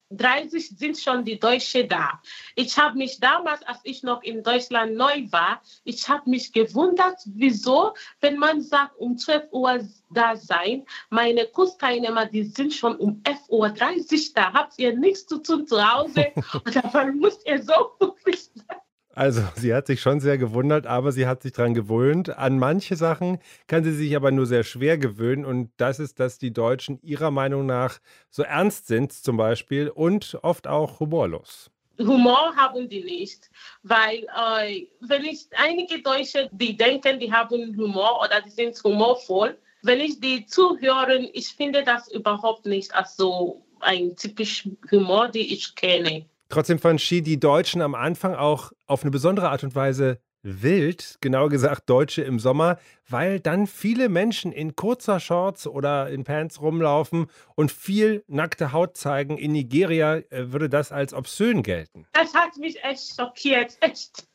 sind 0.78 0.98
schon 0.98 1.24
die 1.24 1.38
Deutschen 1.38 1.88
da. 1.88 2.20
Ich 2.54 2.78
habe 2.78 2.96
mich 2.98 3.18
damals, 3.18 3.62
als 3.64 3.80
ich 3.84 4.02
noch 4.02 4.22
in 4.22 4.42
Deutschland 4.42 4.94
neu 4.94 5.26
war, 5.30 5.62
ich 5.84 6.08
habe 6.08 6.28
mich 6.28 6.52
gewundert, 6.52 7.18
wieso, 7.26 7.94
wenn 8.20 8.38
man 8.38 8.60
sagt, 8.60 8.96
um 8.98 9.16
12 9.16 9.48
Uhr 9.52 9.80
da 10.10 10.36
sein, 10.36 10.84
meine 11.10 11.46
Kursteilnehmer, 11.46 12.26
die 12.26 12.44
sind 12.44 12.74
schon 12.74 12.96
um 12.96 13.22
11.30 13.22 13.48
Uhr 13.48 14.32
da. 14.34 14.52
Habt 14.52 14.78
ihr 14.78 14.96
nichts 14.96 15.26
zu 15.26 15.38
tun 15.38 15.66
zu 15.66 15.82
Hause? 15.82 16.32
Oder 16.66 16.82
warum 16.92 17.18
müsst 17.18 17.46
ihr 17.46 17.62
so 17.62 17.72
pünktlich 17.98 18.50
sein? 18.54 18.81
Also, 19.14 19.42
sie 19.56 19.74
hat 19.74 19.86
sich 19.86 20.00
schon 20.00 20.20
sehr 20.20 20.38
gewundert, 20.38 20.86
aber 20.86 21.12
sie 21.12 21.26
hat 21.26 21.42
sich 21.42 21.52
daran 21.52 21.74
gewöhnt. 21.74 22.30
An 22.36 22.58
manche 22.58 22.96
Sachen 22.96 23.38
kann 23.66 23.84
sie 23.84 23.92
sich 23.92 24.16
aber 24.16 24.30
nur 24.30 24.46
sehr 24.46 24.64
schwer 24.64 24.98
gewöhnen. 24.98 25.44
Und 25.44 25.70
das 25.76 25.98
ist, 25.98 26.20
dass 26.20 26.38
die 26.38 26.52
Deutschen 26.52 27.00
ihrer 27.02 27.30
Meinung 27.30 27.66
nach 27.66 27.98
so 28.30 28.42
ernst 28.42 28.86
sind, 28.86 29.12
zum 29.12 29.36
Beispiel, 29.36 29.88
und 29.88 30.38
oft 30.42 30.66
auch 30.66 31.00
humorlos. 31.00 31.70
Humor 31.98 32.56
haben 32.56 32.88
die 32.88 33.04
nicht, 33.04 33.50
weil 33.82 34.26
äh, 34.36 34.86
wenn 35.00 35.24
ich 35.24 35.46
einige 35.56 36.00
Deutsche, 36.02 36.48
die 36.50 36.76
denken, 36.76 37.20
die 37.20 37.30
haben 37.30 37.76
Humor 37.76 38.20
oder 38.24 38.40
die 38.40 38.50
sind 38.50 38.82
humorvoll, 38.82 39.58
wenn 39.82 40.00
ich 40.00 40.18
die 40.20 40.46
zuhöre, 40.46 41.18
ich 41.32 41.48
finde 41.48 41.84
das 41.84 42.10
überhaupt 42.10 42.66
nicht 42.66 42.94
als 42.94 43.16
so 43.16 43.66
ein 43.80 44.16
typisch 44.16 44.68
Humor, 44.90 45.28
den 45.28 45.42
ich 45.44 45.74
kenne. 45.74 46.24
Trotzdem 46.52 46.78
fand 46.78 47.00
Ski 47.00 47.22
die 47.22 47.40
Deutschen 47.40 47.80
am 47.80 47.94
Anfang 47.94 48.34
auch 48.34 48.72
auf 48.86 49.00
eine 49.00 49.10
besondere 49.10 49.48
Art 49.48 49.64
und 49.64 49.74
Weise 49.74 50.20
wild, 50.42 51.16
genauer 51.22 51.48
gesagt 51.48 51.88
Deutsche 51.88 52.20
im 52.24 52.38
Sommer, 52.38 52.78
weil 53.08 53.40
dann 53.40 53.66
viele 53.66 54.10
Menschen 54.10 54.52
in 54.52 54.76
kurzer 54.76 55.18
Shorts 55.18 55.66
oder 55.66 56.10
in 56.10 56.24
Pants 56.24 56.60
rumlaufen 56.60 57.28
und 57.54 57.72
viel 57.72 58.22
nackte 58.26 58.72
Haut 58.72 58.98
zeigen. 58.98 59.38
In 59.38 59.52
Nigeria 59.52 60.16
äh, 60.16 60.52
würde 60.52 60.68
das 60.68 60.92
als 60.92 61.14
obszön 61.14 61.62
gelten. 61.62 62.06
Das 62.12 62.34
hat 62.34 62.54
mich 62.58 62.84
echt 62.84 63.16
schockiert, 63.16 63.78
echt. 63.80 64.26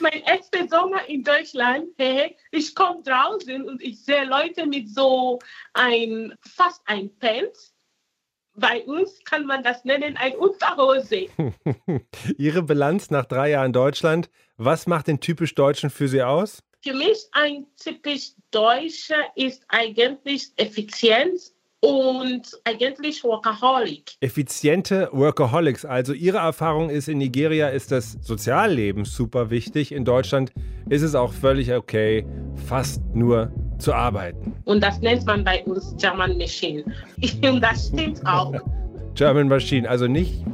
mein 0.00 0.22
erster 0.24 0.68
Sommer 0.68 1.08
in 1.08 1.24
Deutschland, 1.24 1.86
hey, 1.96 2.36
ich 2.50 2.74
komme 2.74 3.02
draußen 3.02 3.66
und 3.66 3.80
ich 3.80 4.04
sehe 4.04 4.24
Leute 4.24 4.66
mit 4.66 4.90
so 4.94 5.38
ein 5.72 6.34
fast 6.42 6.82
ein 6.84 7.08
Pants 7.20 7.72
bei 8.54 8.84
uns 8.84 9.20
kann 9.24 9.46
man 9.46 9.62
das 9.62 9.84
nennen 9.84 10.16
ein 10.16 10.34
Unterhose. 10.36 11.26
Ihre 12.38 12.62
Bilanz 12.62 13.10
nach 13.10 13.24
drei 13.24 13.50
Jahren 13.50 13.72
Deutschland, 13.72 14.30
was 14.56 14.86
macht 14.86 15.06
den 15.06 15.20
typisch 15.20 15.54
Deutschen 15.54 15.90
für 15.90 16.08
Sie 16.08 16.22
aus? 16.22 16.62
Für 16.82 16.94
mich 16.94 17.26
ein 17.32 17.66
typisch 17.76 18.32
Deutscher 18.50 19.22
ist 19.36 19.62
eigentlich 19.68 20.50
Effizienz 20.56 21.54
und 21.80 22.42
eigentlich 22.64 23.24
Workaholic. 23.24 24.12
Effiziente 24.20 25.08
Workaholics. 25.12 25.84
Also 25.84 26.12
Ihre 26.12 26.38
Erfahrung 26.38 26.90
ist, 26.90 27.08
in 27.08 27.18
Nigeria 27.18 27.68
ist 27.68 27.90
das 27.90 28.18
Sozialleben 28.20 29.04
super 29.04 29.50
wichtig. 29.50 29.92
In 29.92 30.04
Deutschland 30.04 30.52
ist 30.88 31.02
es 31.02 31.14
auch 31.14 31.32
völlig 31.32 31.72
okay, 31.72 32.26
fast 32.66 33.02
nur 33.14 33.52
zu 33.80 33.94
arbeiten. 33.94 34.54
Und 34.64 34.82
das 34.82 35.00
nennt 35.00 35.26
man 35.26 35.44
bei 35.44 35.62
uns 35.64 35.94
German 35.98 36.38
Machine. 36.38 36.84
Und 37.42 37.60
das 37.60 37.88
stimmt 37.88 38.24
auch. 38.26 38.54
German 39.14 39.48
Machine, 39.48 39.88
also 39.88 40.06
nicht 40.06 40.44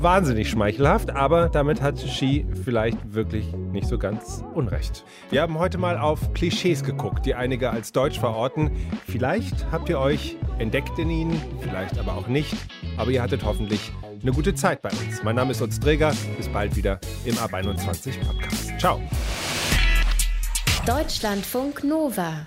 wahnsinnig 0.00 0.50
schmeichelhaft, 0.50 1.10
aber 1.10 1.48
damit 1.48 1.80
hat 1.80 1.98
Ski 1.98 2.46
vielleicht 2.64 2.98
wirklich 3.14 3.52
nicht 3.72 3.88
so 3.88 3.98
ganz 3.98 4.44
unrecht. 4.54 5.04
Wir 5.30 5.42
haben 5.42 5.58
heute 5.58 5.78
mal 5.78 5.98
auf 5.98 6.32
Klischees 6.34 6.84
geguckt, 6.84 7.26
die 7.26 7.34
einige 7.34 7.70
als 7.70 7.92
deutsch 7.92 8.20
verorten. 8.20 8.70
Vielleicht 9.08 9.70
habt 9.72 9.88
ihr 9.88 9.98
euch 9.98 10.36
entdeckt 10.58 10.98
in 10.98 11.10
ihnen, 11.10 11.42
vielleicht 11.60 11.98
aber 11.98 12.14
auch 12.14 12.28
nicht. 12.28 12.54
Aber 12.96 13.10
ihr 13.10 13.22
hattet 13.22 13.44
hoffentlich 13.44 13.92
eine 14.22 14.32
gute 14.32 14.54
Zeit 14.54 14.82
bei 14.82 14.90
uns. 14.90 15.22
Mein 15.22 15.36
Name 15.36 15.52
ist 15.52 15.62
Utz 15.62 15.80
Träger. 15.80 16.12
Bis 16.36 16.48
bald 16.48 16.76
wieder 16.76 17.00
im 17.24 17.36
Ab 17.38 17.54
21 17.54 18.20
Podcast. 18.20 18.78
Ciao. 18.78 19.00
Deutschlandfunk 20.86 21.84
Nova. 21.84 22.46